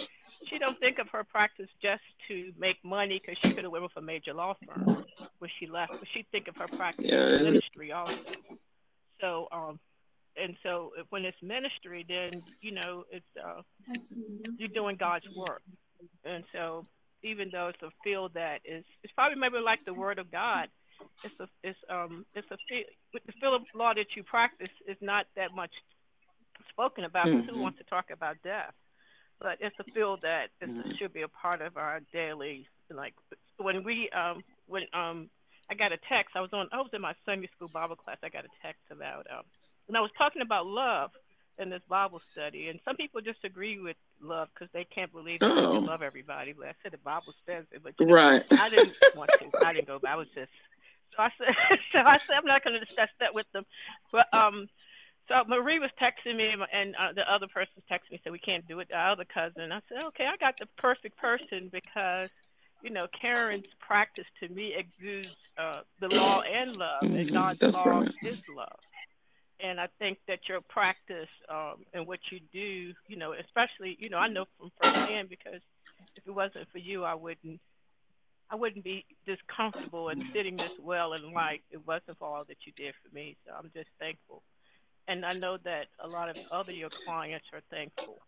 [0.49, 3.85] She don't think of her practice just to make money because she could have went
[3.85, 4.91] with a major law firm
[5.39, 8.33] when she left, but she think of her practice Yeah, as ministry also.
[9.21, 9.79] So, um,
[10.37, 13.63] and so if- when it's ministry, then you know it's uh,
[14.59, 15.63] you're doing God's work,
[16.25, 16.87] and so
[17.23, 20.69] even though it's a field that is, it's probably maybe like the Word of God.
[21.25, 22.87] It's a, it's um, it's a field.
[23.13, 25.73] With the field of law that you practice is not that much
[26.71, 27.27] spoken about.
[27.27, 27.49] Mhm.
[27.51, 28.75] Who wants to talk about death?
[29.41, 30.91] but it's a field that is, mm-hmm.
[30.97, 33.15] should be a part of our daily like
[33.59, 35.29] when we um when um
[35.71, 36.37] I got a text.
[36.37, 38.19] I was on I was in my Sunday school Bible class.
[38.23, 39.45] I got a text about um
[39.89, 41.11] and I was talking about love
[41.59, 45.51] in this Bible study and some people disagree with love because they can't believe that
[45.53, 45.75] oh.
[45.75, 46.53] you love everybody.
[46.53, 48.45] But I said the Bible says it but you know, right.
[48.53, 49.67] I didn't want to.
[49.67, 50.53] I didn't go but I was just
[51.17, 51.55] so I said
[51.93, 53.65] so I said I'm not going to discuss that with them.
[54.13, 54.69] But um
[55.29, 58.67] so Marie was texting me, and uh, the other person texted me said we can't
[58.69, 58.89] do it.
[58.91, 62.31] The other cousin, I said, okay, I got the perfect person because,
[62.87, 67.17] you know, Karen's practice to me exudes uh, the law and love, mm-hmm.
[67.17, 68.15] and God's That's law right.
[68.23, 68.79] is love.
[69.59, 74.09] And I think that your practice um, and what you do, you know, especially, you
[74.09, 75.61] know, I know from firsthand because
[76.15, 77.61] if it wasn't for you, I wouldn't
[78.49, 81.61] I wouldn't be this comfortable and sitting this well in life.
[81.73, 83.37] It wasn't for all that you did for me.
[83.45, 84.45] So I'm just thankful
[85.09, 88.19] and I know that a lot of other your clients are thankful.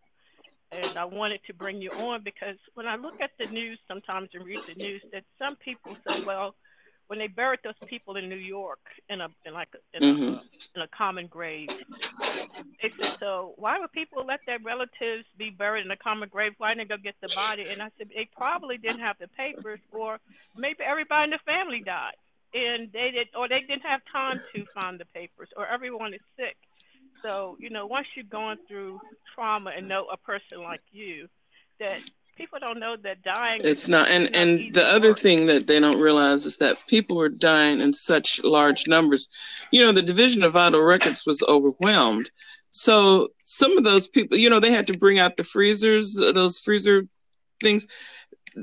[0.70, 4.28] And I wanted to bring you on because when I look at the news sometimes
[4.34, 6.54] and read the news, that some people say, well,
[7.06, 10.34] when they buried those people in New York in a in like a, in, mm-hmm.
[10.34, 10.42] a,
[10.74, 11.68] in a common grave,
[12.82, 16.52] they said, so why would people let their relatives be buried in a common grave?
[16.58, 17.66] Why didn't they go get the body?
[17.70, 20.20] And I said they probably didn't have the papers, or
[20.54, 22.16] maybe everybody in the family died
[22.54, 26.20] and they did or they didn't have time to find the papers or everyone is
[26.36, 26.56] sick
[27.22, 29.00] so you know once you're going through
[29.34, 31.28] trauma and know a person like you
[31.80, 31.98] that
[32.36, 35.18] people don't know that dying it's not and and the other work.
[35.18, 39.28] thing that they don't realize is that people were dying in such large numbers
[39.72, 42.30] you know the division of vital records was overwhelmed
[42.70, 46.58] so some of those people you know they had to bring out the freezers those
[46.58, 47.02] freezer
[47.60, 47.86] things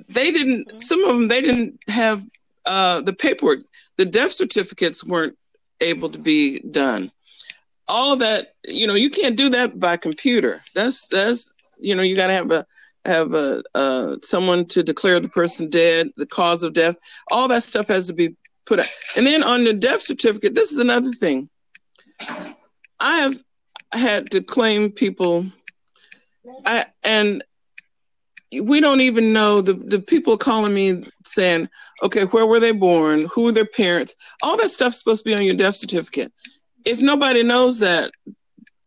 [0.09, 0.79] they didn't mm-hmm.
[0.79, 2.23] some of them they didn't have
[2.65, 3.59] uh, the paperwork,
[3.97, 5.37] the death certificates weren't
[5.81, 7.11] able to be done.
[7.87, 10.59] All that, you know, you can't do that by computer.
[10.73, 12.65] That's that's you know, you got to have a
[13.05, 16.95] have a uh, someone to declare the person dead, the cause of death.
[17.31, 18.87] All that stuff has to be put out.
[19.15, 21.49] And then on the death certificate, this is another thing.
[22.99, 23.37] I have
[23.93, 25.45] had to claim people,
[26.65, 27.43] I, and
[28.61, 31.69] we don't even know the, the people calling me saying,
[32.03, 33.25] okay, where were they born?
[33.33, 34.15] Who were their parents?
[34.41, 36.31] All that stuff's supposed to be on your death certificate.
[36.85, 38.11] If nobody knows that,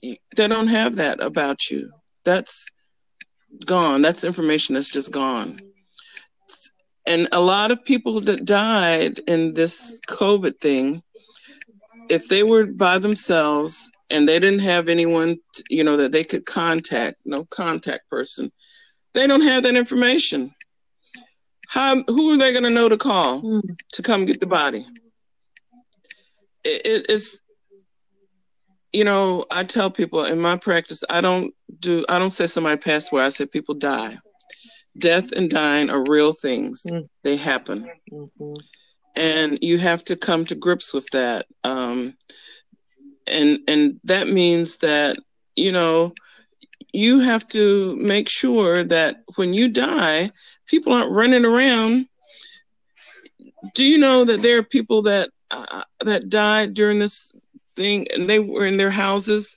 [0.00, 1.92] they don't have that about you.
[2.24, 2.68] That's
[3.66, 4.02] gone.
[4.02, 5.60] That's information that's just gone.
[7.06, 11.02] And a lot of people that died in this COVID thing,
[12.08, 15.38] if they were by themselves and they didn't have anyone,
[15.70, 18.52] you know, that they could contact, no contact person,
[19.14, 20.50] they don't have that information.
[21.66, 23.62] How who are they going to know to call mm.
[23.92, 24.86] to come get the body?
[26.64, 27.40] It, it, it's
[28.92, 32.80] you know I tell people in my practice I don't do I don't say somebody
[32.80, 33.24] passed away.
[33.24, 34.16] I say people die.
[34.98, 36.82] Death and dying are real things.
[36.88, 37.08] Mm.
[37.22, 37.88] They happen.
[38.10, 38.54] Mm-hmm.
[39.16, 41.46] And you have to come to grips with that.
[41.64, 42.14] Um,
[43.26, 45.18] and and that means that
[45.56, 46.14] you know
[46.92, 50.30] you have to make sure that when you die,
[50.66, 52.08] people aren't running around.
[53.74, 57.32] Do you know that there are people that uh, that died during this
[57.78, 59.56] thing, and they were in their houses,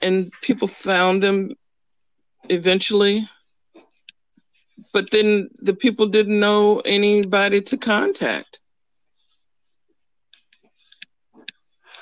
[0.00, 1.52] and people found them
[2.48, 3.28] eventually,
[4.92, 8.60] but then the people didn't know anybody to contact.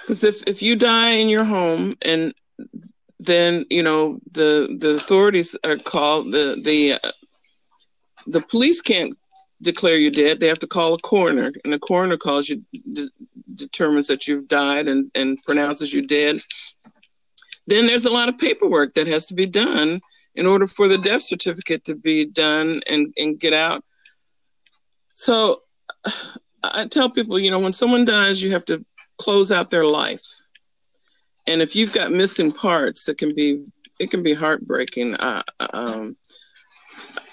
[0.03, 2.32] Because if, if you die in your home and
[3.18, 7.12] then you know the the authorities are called the the uh,
[8.26, 9.16] the police can't
[9.62, 13.09] declare you dead they have to call a coroner and the coroner calls you de-
[13.54, 16.40] determines that you've died and and pronounces you dead.
[17.66, 20.00] Then there's a lot of paperwork that has to be done
[20.34, 23.84] in order for the death certificate to be done and and get out.
[25.12, 25.61] So
[26.62, 28.84] i tell people you know when someone dies you have to
[29.18, 30.24] close out their life.
[31.46, 33.64] And if you've got missing parts, it can be
[33.98, 35.16] it can be heartbreaking.
[35.18, 35.42] I,
[35.72, 36.16] um,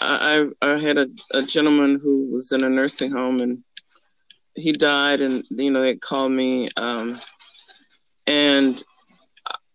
[0.02, 3.64] I, I had a, a gentleman who was in a nursing home and
[4.56, 7.20] he died, and you know they called me, um,
[8.28, 8.84] and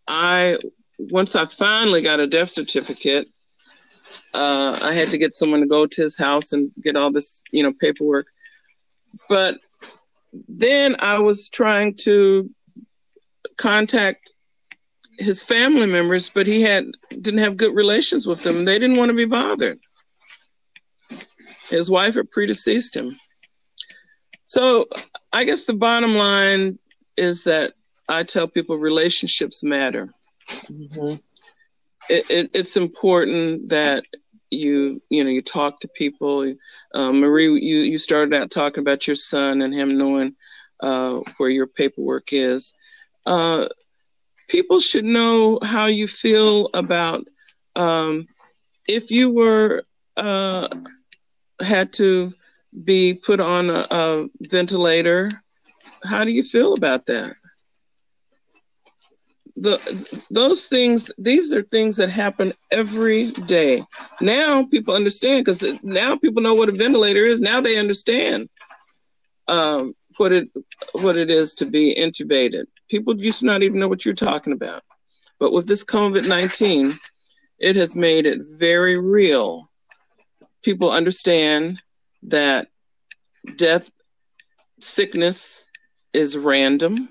[0.07, 0.59] I
[0.99, 3.29] once I finally got a death certificate,
[4.35, 7.43] uh, I had to get someone to go to his house and get all this
[7.51, 8.27] you know paperwork,
[9.29, 9.59] but
[10.49, 12.49] then I was trying to
[13.57, 14.33] contact
[15.19, 18.65] his family members, but he had didn't have good relations with them.
[18.65, 19.79] They didn't want to be bothered.
[21.69, 23.17] His wife had predeceased him.
[24.45, 24.87] So
[25.33, 26.79] I guess the bottom line
[27.17, 27.75] is that
[28.09, 30.09] I tell people relationships matter.
[30.49, 31.17] Mm-hmm.
[32.09, 34.05] it, it, it's important that
[34.51, 36.55] you you know you talk to people.
[36.95, 40.35] Um, Marie, you you started out talking about your son and him knowing
[40.81, 42.73] uh, where your paperwork is.
[43.27, 43.69] Uh,
[44.49, 47.27] people should know how you feel about
[47.77, 48.27] um,
[48.87, 49.85] if you were
[50.17, 50.69] uh,
[51.61, 52.33] had to
[52.85, 55.31] be put on a, a ventilator.
[56.05, 57.37] How do you feel about that?
[59.61, 63.83] the those things these are things that happen every day
[64.21, 68.49] now people understand because now people know what a ventilator is now they understand
[69.49, 70.49] um, what it
[70.93, 74.53] what it is to be intubated people used to not even know what you're talking
[74.53, 74.83] about.
[75.39, 76.99] But with this covid-19
[77.59, 79.69] it has made it very real.
[80.63, 81.83] People understand
[82.25, 82.69] that
[83.57, 83.91] death
[84.81, 85.67] sickness
[86.13, 87.09] is random.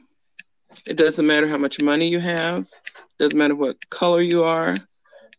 [0.85, 2.67] It doesn't matter how much money you have,
[3.19, 4.77] doesn't matter what color you are,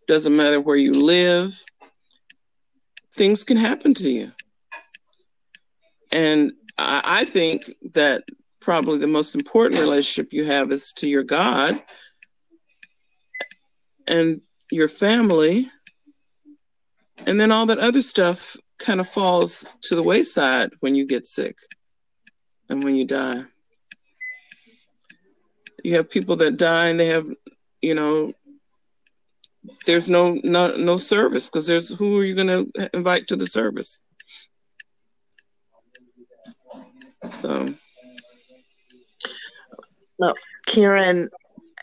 [0.06, 1.58] doesn't matter where you live.
[3.14, 4.32] Things can happen to you.
[6.12, 7.64] And I, I think
[7.94, 8.24] that
[8.68, 11.82] probably the most important relationship you have is to your God
[14.06, 15.70] and your family.
[17.26, 21.26] And then all that other stuff kind of falls to the wayside when you get
[21.26, 21.56] sick
[22.68, 23.40] and when you die
[25.82, 27.26] you have people that die and they have
[27.80, 28.32] you know
[29.86, 33.46] there's no no, no service because there's who are you going to invite to the
[33.46, 34.00] service
[37.24, 37.66] so
[40.18, 40.34] no
[40.66, 41.28] karen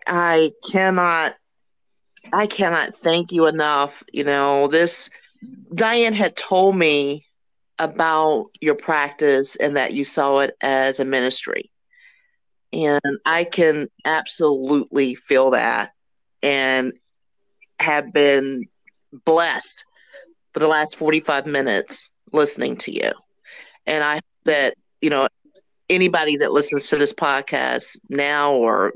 [0.08, 1.36] i cannot
[2.34, 5.10] i cannot thank you enough you know this
[5.74, 7.26] diane had told me
[7.78, 11.70] about your practice and that you saw it as a ministry
[12.76, 15.92] and I can absolutely feel that
[16.44, 16.94] and
[17.80, 18.66] have been
[19.24, 19.86] blessed
[20.54, 23.12] for the last 45 minutes listening to you.
[23.88, 25.28] And I that, you know,
[25.90, 28.94] anybody that listens to this podcast now or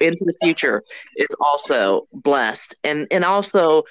[0.00, 0.82] into the future
[1.16, 3.82] is also blessed and and also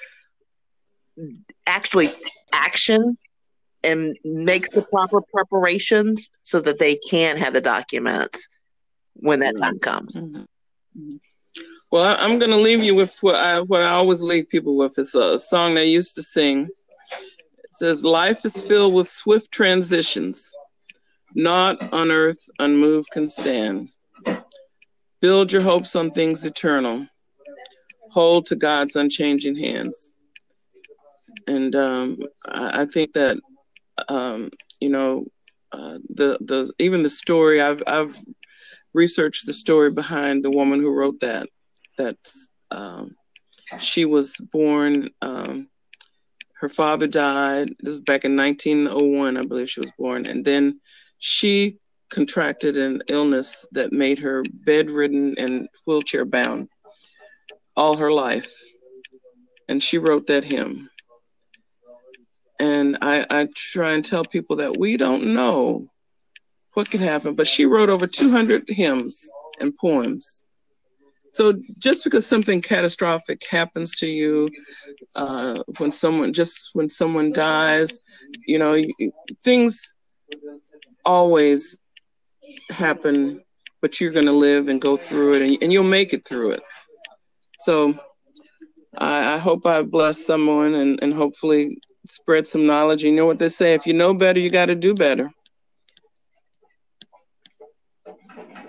[1.66, 2.10] actually
[2.52, 3.16] action
[3.82, 8.48] and makes the proper preparations so that they can have the documents
[9.14, 10.16] when that time comes.
[10.16, 11.16] Mm-hmm.
[11.90, 14.76] Well, I, am going to leave you with what I what I always leave people
[14.76, 14.98] with.
[14.98, 16.68] It's a song they used to sing.
[17.64, 20.52] It says, "Life is filled with swift transitions.
[21.34, 23.88] Not on earth unmoved can stand.
[25.20, 27.06] Build your hopes on things eternal.
[28.10, 30.12] Hold to God's unchanging hands."
[31.46, 33.38] And um, I, I, think that
[34.08, 34.50] um,
[34.80, 35.26] you know
[35.72, 38.16] uh, the the even the story I've I've
[38.92, 41.48] researched the story behind the woman who wrote that.
[41.96, 43.16] That's um,
[43.78, 45.10] she was born.
[45.22, 45.68] Um,
[46.54, 47.70] her father died.
[47.80, 50.80] This was back in 1901, I believe she was born, and then
[51.20, 51.78] she
[52.10, 56.68] contracted an illness that made her bedridden and wheelchair bound
[57.76, 58.52] all her life.
[59.68, 60.90] And she wrote that hymn.
[62.58, 65.88] And I, I try and tell people that we don't know
[66.72, 67.34] what could happen.
[67.34, 70.44] But she wrote over 200 hymns and poems.
[71.32, 74.50] So just because something catastrophic happens to you,
[75.14, 78.00] uh, when someone just when someone dies,
[78.46, 78.82] you know,
[79.44, 79.94] things
[81.04, 81.78] always
[82.70, 83.42] happen,
[83.80, 86.52] but you're going to live and go through it, and, and you'll make it through
[86.52, 86.62] it.
[87.60, 87.94] So
[88.96, 93.02] I, I hope I bless someone and, and hopefully spread some knowledge.
[93.02, 95.30] You know what they say: if you know better, you got to do better.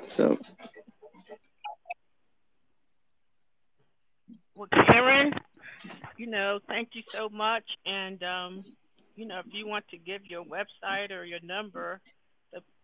[0.03, 0.37] So.
[4.55, 5.33] Well, Karen,
[6.17, 7.63] you know, thank you so much.
[7.85, 8.63] And, um,
[9.21, 12.01] you know, if you want to give your website or your number,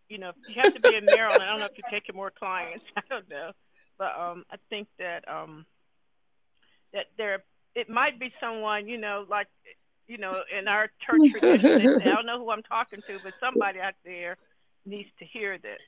[0.08, 1.42] you know, you have to be in Maryland.
[1.42, 2.84] I don't know if you're taking more clients.
[2.96, 3.50] I don't know.
[3.98, 5.66] But um, I think that um,
[6.94, 7.42] that there,
[7.74, 9.48] it might be someone, you know, like,
[10.06, 13.80] you know, in our church tradition, I don't know who I'm talking to, but somebody
[13.80, 14.38] out there
[14.86, 15.82] needs to hear this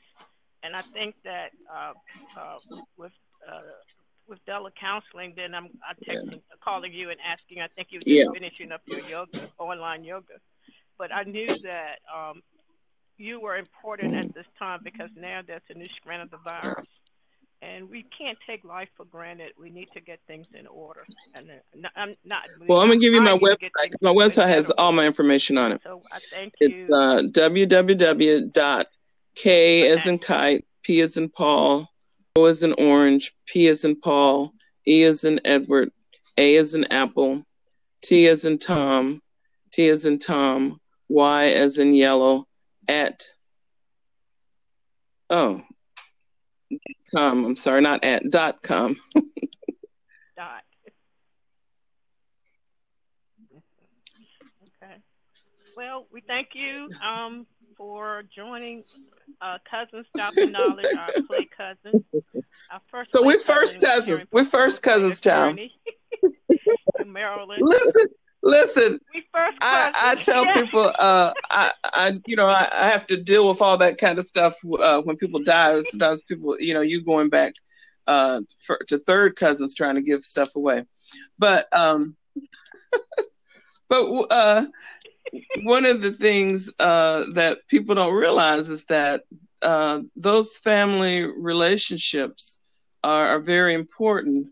[0.63, 1.93] and I think that uh,
[2.39, 2.59] uh,
[2.97, 3.13] with
[3.49, 3.61] uh,
[4.31, 6.57] with Della Counseling, then I'm, I'm texting, yeah.
[6.64, 7.61] calling you and asking.
[7.61, 8.24] I think you were yeah.
[8.33, 10.35] finishing up your yoga, online yoga,
[10.97, 12.43] but I knew that um,
[13.18, 16.87] you were important at this time because now there's a new strain of the virus,
[17.61, 19.53] and we can't take life for granted.
[19.59, 21.05] We need to get things in order.
[21.35, 22.45] And uh, I'm not.
[22.66, 23.93] Well, I'm gonna give you my website.
[24.01, 25.83] My website has all my information on it.
[25.85, 26.87] So I thank you.
[26.89, 28.87] It's uh, www dot
[29.35, 31.89] K as in kite, P as in Paul,
[32.37, 34.53] O is in orange, P is in Paul,
[34.87, 35.91] E is in Edward,
[36.39, 37.45] A is in apple,
[38.03, 39.20] T is in Tom,
[39.72, 42.47] T as in Tom, Y as in yellow,
[42.89, 43.22] at,
[45.28, 45.62] oh,
[47.14, 47.45] com.
[47.45, 48.97] I'm sorry, not at, dot com.
[50.37, 50.62] dot.
[54.83, 54.97] Okay.
[55.76, 58.85] Well, we thank you um, for joining
[59.41, 62.05] uh, Cousins Dropping Knowledge, our play cousins.
[62.70, 64.24] Our first so we're first cousins.
[64.31, 65.59] We're first cousins, town.
[67.07, 67.62] Maryland.
[67.62, 68.07] Listen,
[68.43, 69.01] listen.
[69.14, 73.16] We first I, I tell people, uh, I, I, you know, I, I, have to
[73.16, 75.81] deal with all that kind of stuff uh, when people die.
[75.83, 77.55] Sometimes people, you know, you going back
[78.07, 80.85] uh, for, to third cousins trying to give stuff away,
[81.39, 82.16] but um,
[83.89, 84.66] but uh,
[85.62, 89.24] one of the things uh, that people don't realize is that
[89.62, 92.61] uh, those family relationships
[93.05, 94.49] are, are very important,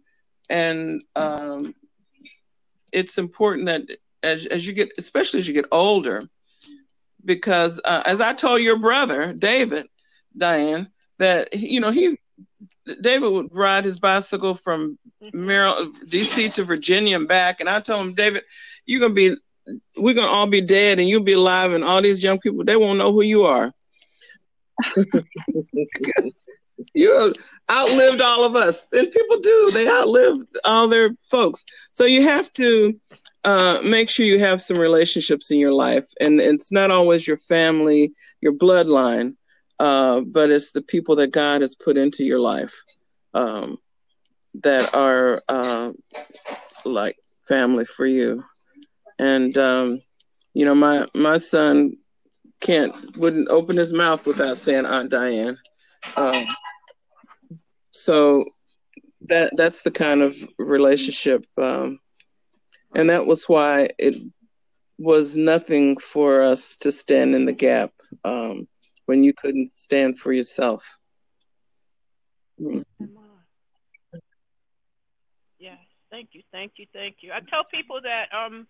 [0.50, 1.74] and um,
[2.92, 3.82] it's important that
[4.22, 6.24] as as you get, especially as you get older,
[7.24, 9.86] because uh, as I told your brother David,
[10.36, 12.18] Diane, that you know he
[13.00, 14.98] David would ride his bicycle from
[15.32, 18.44] Maryland, DC to Virginia and back, and I told him, David,
[18.86, 19.36] you're gonna be,
[19.96, 22.76] we're gonna all be dead, and you'll be alive, and all these young people they
[22.76, 23.72] won't know who you are.
[26.94, 27.34] you
[27.70, 29.70] outlived all of us, and people do.
[29.72, 31.64] They outlive all their folks.
[31.92, 32.98] So you have to
[33.44, 37.38] uh, make sure you have some relationships in your life, and it's not always your
[37.38, 39.36] family, your bloodline,
[39.78, 42.74] uh, but it's the people that God has put into your life
[43.34, 43.78] um,
[44.62, 45.92] that are uh,
[46.84, 47.16] like
[47.46, 48.44] family for you.
[49.18, 50.00] And um,
[50.54, 51.96] you know, my my son
[52.60, 55.58] can't wouldn't open his mouth without saying Aunt Diane.
[56.16, 56.44] Um,
[57.90, 58.44] so
[59.22, 62.00] that that's the kind of relationship, um,
[62.94, 64.16] and that was why it
[64.98, 67.92] was nothing for us to stand in the gap
[68.24, 68.66] um,
[69.06, 70.98] when you couldn't stand for yourself.
[72.60, 72.82] Mm.
[75.58, 75.78] Yes,
[76.10, 77.32] thank you, thank you, thank you.
[77.32, 78.66] I tell people that um,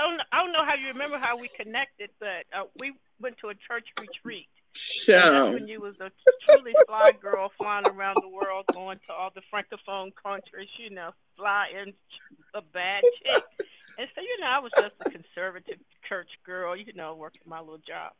[0.00, 3.36] I don't I don't know how you remember how we connected, but uh, we went
[3.38, 4.48] to a church retreat.
[4.72, 5.50] Sure.
[5.50, 6.10] when you was a
[6.46, 11.10] truly fly girl flying around the world, going to all the francophone countries, you know,
[11.36, 11.92] flying
[12.54, 13.44] a bad chick.
[13.98, 15.78] And so, you know, I was just a conservative
[16.08, 18.12] church girl, you know, working my little job.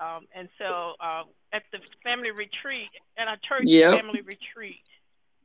[0.00, 1.22] Um, and so uh,
[1.52, 3.92] at the family retreat, at our church yep.
[3.94, 4.82] family retreat,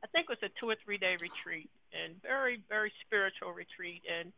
[0.02, 4.02] I think it was a two or three day retreat, and very very spiritual retreat.
[4.10, 4.32] And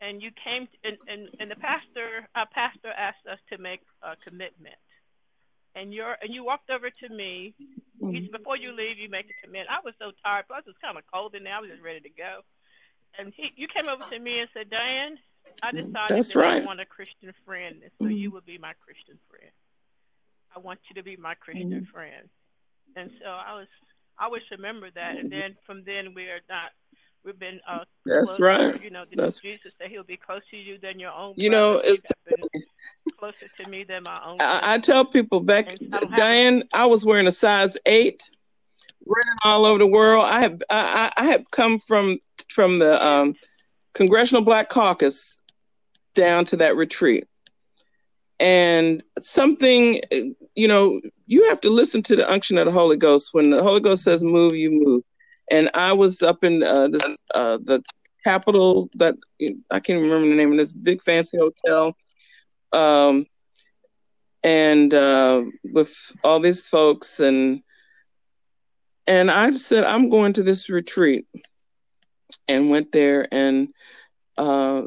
[0.00, 4.16] and you came and, and and the pastor our pastor asked us to make a
[4.16, 4.76] commitment.
[5.74, 7.54] And you're and you walked over to me.
[8.02, 8.32] Mm-hmm.
[8.32, 9.68] before you leave, you make a commitment.
[9.68, 10.46] I was so tired.
[10.48, 11.52] Plus, it was kind of cold in there.
[11.52, 12.40] I was just ready to go.
[13.18, 15.18] And he, you came over to me and said, Diane,
[15.62, 16.62] I decided That's that right.
[16.62, 18.16] I want a Christian friend, and so mm-hmm.
[18.16, 19.52] you will be my Christian friend.
[20.56, 21.92] I want you to be my Christian mm-hmm.
[21.92, 22.28] friend.
[22.96, 23.68] And so I was,
[24.18, 25.16] I always remember that.
[25.16, 26.72] And then from then we are not,
[27.24, 27.60] we've been.
[27.68, 28.82] Uh, That's closer, right.
[28.82, 29.40] You know, That's...
[29.40, 31.34] Jesus said He'll be closer to you than your own.
[31.36, 32.02] You know, it's
[33.18, 34.36] closer to me than my own.
[34.40, 35.76] I, I tell people back,
[36.16, 38.28] Diane, I was wearing a size eight
[39.06, 40.24] running all over the world.
[40.24, 42.18] I have I, I have come from
[42.48, 43.34] from the um,
[43.94, 45.40] Congressional Black Caucus
[46.14, 47.26] down to that retreat.
[48.38, 50.00] And something,
[50.54, 53.30] you know, you have to listen to the unction of the Holy Ghost.
[53.32, 55.02] When the Holy Ghost says move, you move.
[55.50, 57.82] And I was up in uh, this uh, the
[58.24, 59.16] Capitol that
[59.70, 61.96] I can't remember the name of this big fancy hotel.
[62.72, 63.26] Um,
[64.42, 65.94] and uh, with
[66.24, 67.62] all these folks and
[69.06, 71.26] and I said I'm going to this retreat
[72.48, 73.68] and went there and
[74.38, 74.82] uh,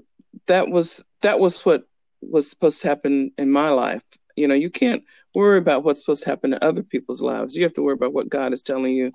[0.47, 1.83] that was that was what
[2.21, 4.03] was supposed to happen in my life.
[4.35, 5.03] You know, you can't
[5.35, 7.55] worry about what's supposed to happen in other people's lives.
[7.55, 9.11] You have to worry about what God is telling you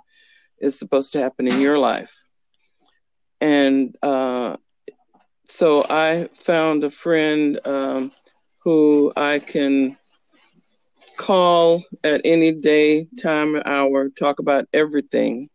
[0.60, 2.14] is supposed to happen in your life.
[3.40, 4.56] And uh,
[5.46, 8.12] so I found a friend um,
[8.64, 9.96] who I can
[11.16, 15.48] call at any day, time, hour, talk about everything,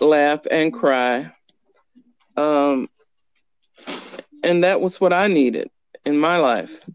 [0.00, 1.32] laugh and cry.
[2.36, 2.88] Um,
[4.42, 5.68] and that was what I needed
[6.04, 6.88] in my life.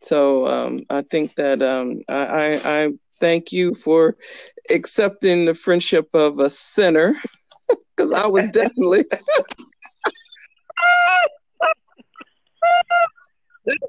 [0.00, 2.88] So um, I think that um, I, I, I,
[3.20, 4.16] thank you for
[4.70, 7.16] accepting the friendship of a sinner,
[7.96, 9.04] because I was definitely.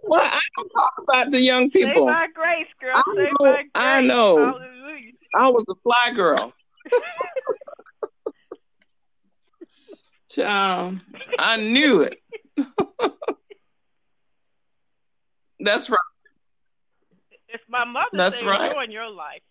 [0.03, 2.07] Well, I don't talk about the young people.
[2.07, 2.93] Say by grace, girl.
[2.95, 3.33] I know.
[3.39, 3.69] Grace.
[3.73, 4.59] I, know.
[5.33, 6.53] I was a fly girl.
[10.29, 10.99] Child,
[11.39, 12.19] I knew it.
[15.59, 15.97] That's right.
[17.49, 18.69] It's my mother That's say right.
[18.69, 19.41] enjoying your life.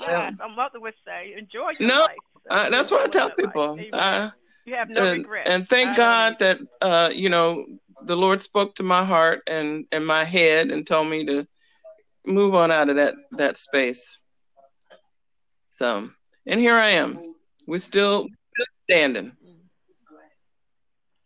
[0.00, 2.18] Yes, my mother would say enjoy your No, life.
[2.48, 3.78] Uh, that's what I tell people.
[3.92, 4.30] Uh,
[4.64, 5.50] you have no and, regrets.
[5.50, 7.66] and thank I God that uh, you know
[8.02, 11.46] the Lord spoke to my heart and and my head and told me to
[12.26, 14.20] move on out of that that space.
[15.70, 16.08] So,
[16.46, 17.34] and here I am.
[17.66, 19.32] We're still, still standing.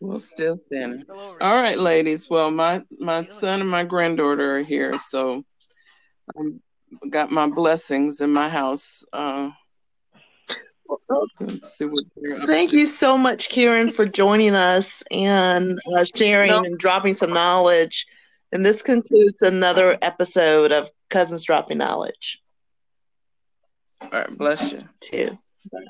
[0.01, 1.05] We're still standing.
[1.11, 2.29] All right, ladies.
[2.29, 5.45] Well, my my son and my granddaughter are here, so
[6.37, 6.43] I
[7.11, 9.05] got my blessings in my house.
[9.13, 9.51] Uh,
[11.41, 12.05] let's see what
[12.47, 16.63] Thank you so much, Karen, for joining us and uh, sharing No.
[16.65, 18.07] and dropping some knowledge.
[18.53, 22.41] And this concludes another episode of Cousins Dropping Knowledge,
[24.01, 24.89] All right, bless you.
[25.01, 25.39] too.
[25.73, 25.81] Bye.